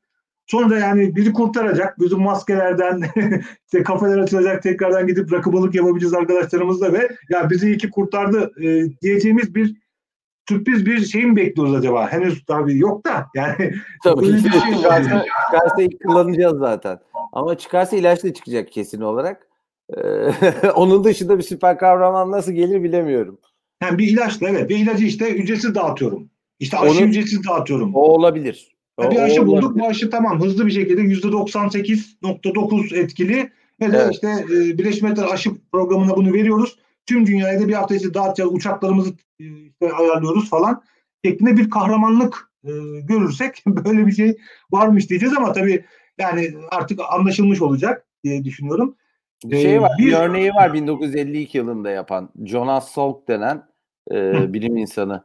[0.48, 2.00] Sonra yani bizi kurtaracak.
[2.00, 3.02] Bizim maskelerden
[3.66, 9.56] işte kafeler açılacak tekrardan gidip rakıbalık yapabileceğiz arkadaşlarımızla ve ya bizi iki kurtardı e, diyeceğimiz
[9.56, 9.76] bir
[10.50, 12.12] sürpriz bir şey mi bekliyoruz acaba?
[12.12, 13.74] Henüz tabii yok da yani
[14.04, 17.00] Tabii ki şey çıkarsa, çıkarsa kullanacağız zaten.
[17.34, 19.48] Ama çıkarsa ilaçla çıkacak kesin olarak.
[19.98, 23.40] Ee, onun dışında bir süper kahraman nasıl gelir bilemiyorum.
[23.84, 24.70] Yani bir ilaçla evet.
[24.70, 26.30] Bir ilacı işte ücretsiz dağıtıyorum.
[26.60, 27.96] İşte aşı Onu- ücretsiz dağıtıyorum.
[27.96, 28.76] O olabilir.
[28.98, 29.64] O, bir o aşı bulduk.
[29.64, 29.84] olabilir.
[29.84, 34.14] Bu aşı tamam hızlı bir şekilde %98.9 etkili ve de Evet.
[34.14, 36.78] işte e, Birleşmiş Milletler aşı programına bunu veriyoruz.
[37.08, 38.52] Tüm dünyaya da bir hafta içinde dağıtacağız.
[38.54, 40.84] Uçaklarımızı e, işte ayarlıyoruz falan.
[41.26, 42.72] Şeklinde bir kahramanlık e,
[43.04, 44.38] görürsek böyle bir şey
[44.72, 45.86] varmış diyeceğiz ama tabii
[46.18, 48.96] yani artık anlaşılmış olacak diye düşünüyorum.
[49.46, 53.64] Bir şey Ee, var, bir, bir- örneği var 1952 yılında yapan Jonas Salk denen
[54.12, 55.24] e, bilim insanı.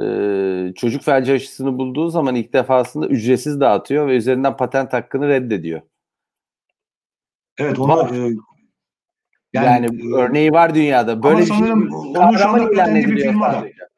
[0.00, 0.02] E,
[0.76, 5.80] çocuk felci aşısını bulduğu zaman ilk defasında ücretsiz dağıtıyor ve üzerinden patent hakkını reddediyor.
[7.58, 8.10] Evet onu Var.
[8.10, 8.34] e,
[9.52, 11.22] Yani, e, örneği var dünyada.
[11.22, 13.52] Böyle ama bir şey sanırım onun şu anda patenti bir firmada.
[13.52, 13.90] sadece.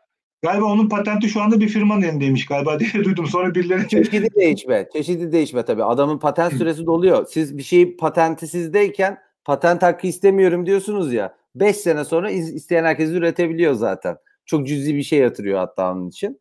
[0.43, 3.27] Galiba onun patenti şu anda bir firmanın elindeymiş galiba diye duydum.
[3.27, 4.89] Sonra birileri Çeşidi değişme.
[4.93, 5.85] Çeşidi değişme tabii.
[5.85, 7.27] Adamın patent süresi doluyor.
[7.27, 11.35] Siz bir şeyi patenti sizdeyken patent hakkı istemiyorum diyorsunuz ya.
[11.55, 14.17] 5 sene sonra isteyen herkes üretebiliyor zaten.
[14.47, 16.41] Çok cüzi bir şey yatırıyor hatta onun için.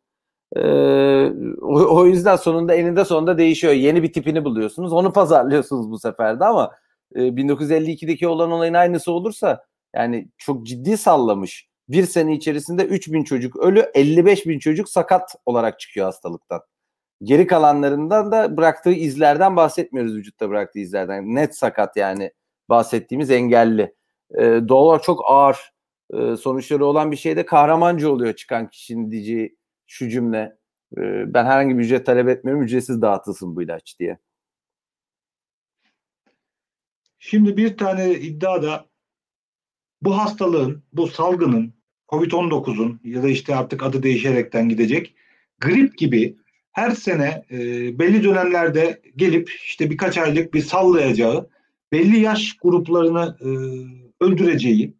[0.56, 0.60] Ee,
[1.62, 3.72] o, o yüzden sonunda eninde sonunda değişiyor.
[3.72, 4.92] Yeni bir tipini buluyorsunuz.
[4.92, 6.70] Onu pazarlıyorsunuz bu sefer de ama
[7.14, 11.68] e, 1952'deki olan olayın aynısı olursa yani çok ciddi sallamış.
[11.88, 16.60] Bir sene içerisinde 3000 çocuk ölü, 55 bin çocuk sakat olarak çıkıyor hastalıktan.
[17.22, 21.34] Geri kalanlarından da bıraktığı izlerden bahsetmiyoruz vücutta bıraktığı izlerden.
[21.34, 22.32] Net sakat yani
[22.68, 23.94] bahsettiğimiz engelli.
[24.38, 25.72] Ee, doğal olarak çok ağır
[26.14, 29.56] e, sonuçları olan bir şeyde kahramancı oluyor çıkan kişinin diyeceği
[29.86, 30.56] şu cümle.
[30.98, 34.18] Ee, ben herhangi bir ücret talep etmiyorum ücretsiz dağıtılsın bu ilaç diye.
[37.24, 38.86] Şimdi bir tane iddia da
[40.02, 41.74] bu hastalığın, bu salgının,
[42.08, 45.14] Covid-19'un ya da işte artık adı değişerekten gidecek
[45.60, 46.36] grip gibi
[46.72, 47.58] her sene e,
[47.98, 51.50] belli dönemlerde gelip işte birkaç aylık bir sallayacağı,
[51.92, 53.48] belli yaş gruplarını e,
[54.24, 54.94] öldüreceği,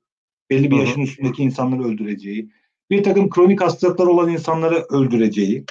[0.50, 2.50] belli bir yaşın üstündeki insanları öldüreceği,
[2.90, 5.64] bir takım kronik hastalıklar olan insanları öldüreceği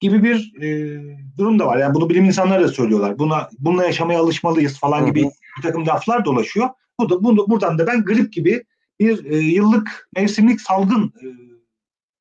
[0.00, 1.00] gibi bir e,
[1.38, 1.78] durum da var.
[1.78, 3.18] Yani bunu bilim insanları da söylüyorlar.
[3.18, 5.06] Buna bununla yaşamaya alışmalıyız falan Hı hı.
[5.06, 6.68] gibi bir takım laflar dolaşıyor.
[7.00, 8.64] Bu da bunu, buradan da ben grip gibi
[9.00, 11.26] bir e, yıllık mevsimlik salgın e,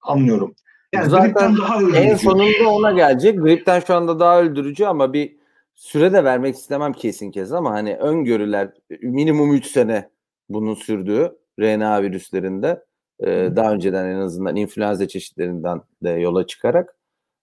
[0.01, 0.55] anlıyorum.
[0.93, 1.97] Yani Zaten gripten daha öldürücü.
[1.97, 3.39] En sonunda ona gelecek.
[3.39, 5.35] Gripten şu anda daha öldürücü ama bir
[5.75, 8.71] süre de vermek istemem kesin kez ama hani öngörüler
[9.01, 10.09] minimum 3 sene
[10.49, 12.83] bunun sürdüğü RNA virüslerinde
[13.19, 16.95] e, daha önceden en azından influenza çeşitlerinden de yola çıkarak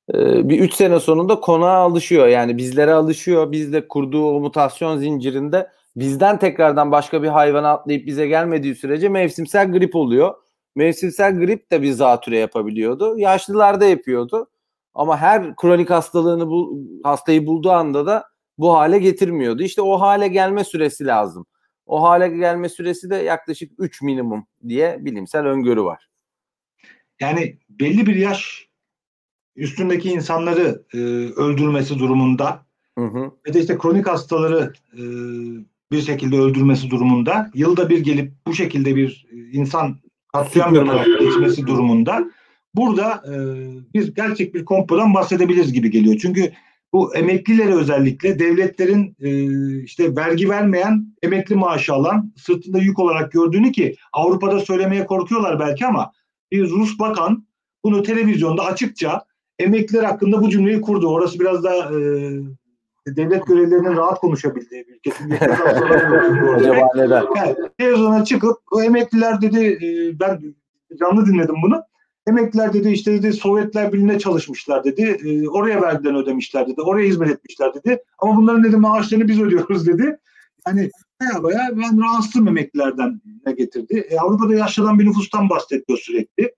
[0.09, 2.27] bir 3 sene sonunda konağa alışıyor.
[2.27, 3.53] Yani bizlere alışıyor.
[3.53, 9.73] Bizde kurduğu o mutasyon zincirinde bizden tekrardan başka bir hayvana atlayıp bize gelmediği sürece mevsimsel
[9.73, 10.35] grip oluyor.
[10.77, 13.19] Mevsimsel grip de bir zatüre yapabiliyordu.
[13.19, 14.51] Yaşlılarda yapıyordu.
[14.95, 18.25] Ama her kronik hastalığını bul, hastayı bulduğu anda da
[18.59, 19.63] bu hale getirmiyordu.
[19.63, 21.47] İşte o hale gelme süresi lazım.
[21.87, 26.09] O hale gelme süresi de yaklaşık 3 minimum diye bilimsel öngörü var.
[27.21, 28.72] Yani belli bir yaş
[29.57, 30.99] üstündeki insanları e,
[31.37, 32.67] öldürmesi durumunda
[32.99, 33.31] Hı hı.
[33.49, 35.03] ve de işte kronik hastaları e,
[35.93, 39.97] bir şekilde öldürmesi durumunda yılda bir gelip bu şekilde bir e, insan
[40.33, 42.31] katliam yaparak geçmesi durumunda
[42.75, 43.35] burada e,
[43.95, 46.19] bir gerçek bir komplodan bahsedebiliriz gibi geliyor.
[46.23, 46.53] Çünkü
[46.93, 53.73] bu emeklileri özellikle devletlerin e, işte vergi vermeyen emekli maaşı alan sırtında yük olarak gördüğünü
[53.73, 56.13] ki Avrupa'da söylemeye korkuyorlar belki ama
[56.53, 57.47] bir Rus bakan
[57.85, 59.25] bunu televizyonda açıkça
[59.63, 61.09] emekliler hakkında bu cümleyi kurdu.
[61.09, 61.97] Orası biraz da e,
[63.17, 67.25] devlet görevlilerinin rahat konuşabildiği bir sonra- Acaba neden?
[67.37, 70.55] yani televizyona çıkıp o emekliler dedi e, ben
[71.01, 71.83] canlı dinledim bunu.
[72.27, 75.03] Emekliler dedi işte dedi Sovyetler Birliği'ne çalışmışlar dedi.
[75.03, 76.81] E, oraya vergiden ödemişler dedi.
[76.83, 78.03] Oraya hizmet etmişler dedi.
[78.19, 80.19] Ama bunların dedi maaşlarını biz ödüyoruz dedi.
[80.67, 80.91] Yani
[81.21, 84.07] baya baya ben rahatsızım emeklilerden ne getirdi.
[84.11, 86.53] E, Avrupa'da yaşlanan bir nüfustan bahsediyor sürekli.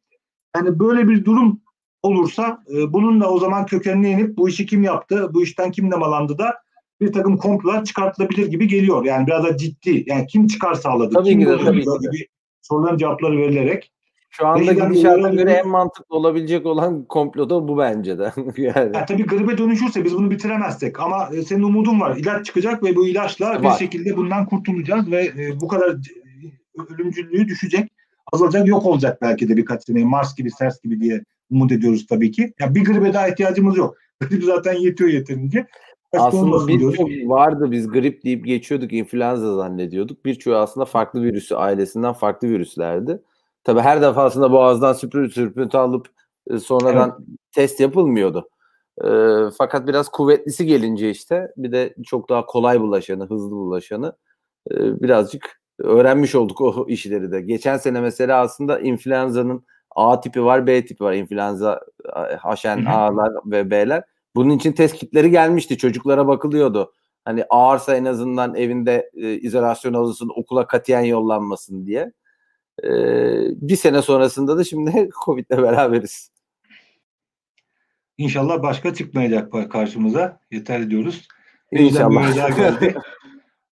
[0.56, 1.60] Yani böyle bir durum
[2.04, 5.90] olursa e, bunun da o zaman kökenine inip bu işi kim yaptı, bu işten kim
[5.90, 6.54] nemalandı da
[7.00, 9.04] bir takım komplolar çıkartılabilir gibi geliyor.
[9.04, 10.04] Yani biraz da ciddi.
[10.06, 12.08] Yani kim çıkar sağladı, Tabii kim ki de, tabii bir- ki de.
[12.10, 12.26] gibi
[12.62, 13.90] soruların cevapları verilerek.
[14.30, 18.32] Şu anda gidişata göre en mantıklı olabilecek olan komplo da bu bence de.
[18.56, 18.90] yani.
[18.96, 22.16] Yani tabii gribe dönüşürse biz bunu bitiremezsek ama e, senin umudun var.
[22.16, 23.78] İlaç çıkacak ve bu ilaçla bir Var.
[23.78, 27.92] şekilde bundan kurtulacağız ve e, bu kadar e, ölümcüllüğü düşecek,
[28.32, 30.04] azalacak, yok olacak belki de birkaç sene.
[30.04, 31.24] Mars gibi, SARS gibi diye
[31.54, 32.54] umut ediyoruz tabii ki.
[32.60, 33.96] Ya bir gribe daha ihtiyacımız yok.
[34.20, 35.66] Grip zaten yetiyor yeterince.
[36.12, 36.92] aslında olmasın diyoruz.
[36.92, 40.24] birçok vardı biz grip deyip geçiyorduk influenza zannediyorduk.
[40.24, 43.22] Birçoğu aslında farklı virüsü ailesinden farklı virüslerdi.
[43.64, 46.08] Tabi her defasında boğazdan süpür sürpüntü alıp
[46.50, 48.48] e, sonradan test yapılmıyordu.
[49.04, 49.08] E,
[49.58, 54.16] fakat biraz kuvvetlisi gelince işte bir de çok daha kolay bulaşanı, hızlı bulaşanı
[54.70, 57.40] e, birazcık öğrenmiş olduk o işleri de.
[57.40, 59.64] Geçen sene mesela aslında influenza'nın
[59.94, 61.12] A tipi var, B tipi var.
[61.12, 61.80] İnfluenza
[62.38, 64.02] HNA'lar ve B'ler.
[64.34, 65.78] Bunun için test kitleri gelmişti.
[65.78, 66.92] Çocuklara bakılıyordu.
[67.24, 72.12] Hani ağırsa en azından evinde e, izolasyon alınsın, okula katiyen yollanmasın diye.
[72.84, 72.88] E,
[73.68, 76.30] bir sene sonrasında da şimdi Covid'le beraberiz.
[78.18, 80.40] İnşallah başka çıkmayacak karşımıza.
[80.50, 81.28] Yeter diyoruz.
[81.72, 82.56] İnşallah.
[82.56, 82.94] geldi.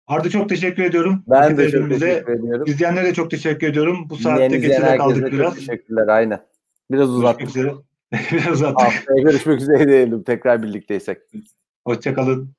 [0.06, 1.24] Arda çok teşekkür ediyorum.
[1.26, 2.64] Ben de çok teşekkür ediyorum.
[2.66, 4.06] İzleyenlere de çok teşekkür ediyorum.
[4.10, 5.54] Bu saatte geçide kaldık biraz.
[5.54, 6.40] Teşekkürler aynen.
[6.90, 7.48] Biraz uzattık.
[8.32, 8.80] Biraz uzattık.
[8.80, 11.18] Haftaya görüşmek üzere diyelim tekrar birlikteysek.
[11.86, 12.54] Hoşçakalın.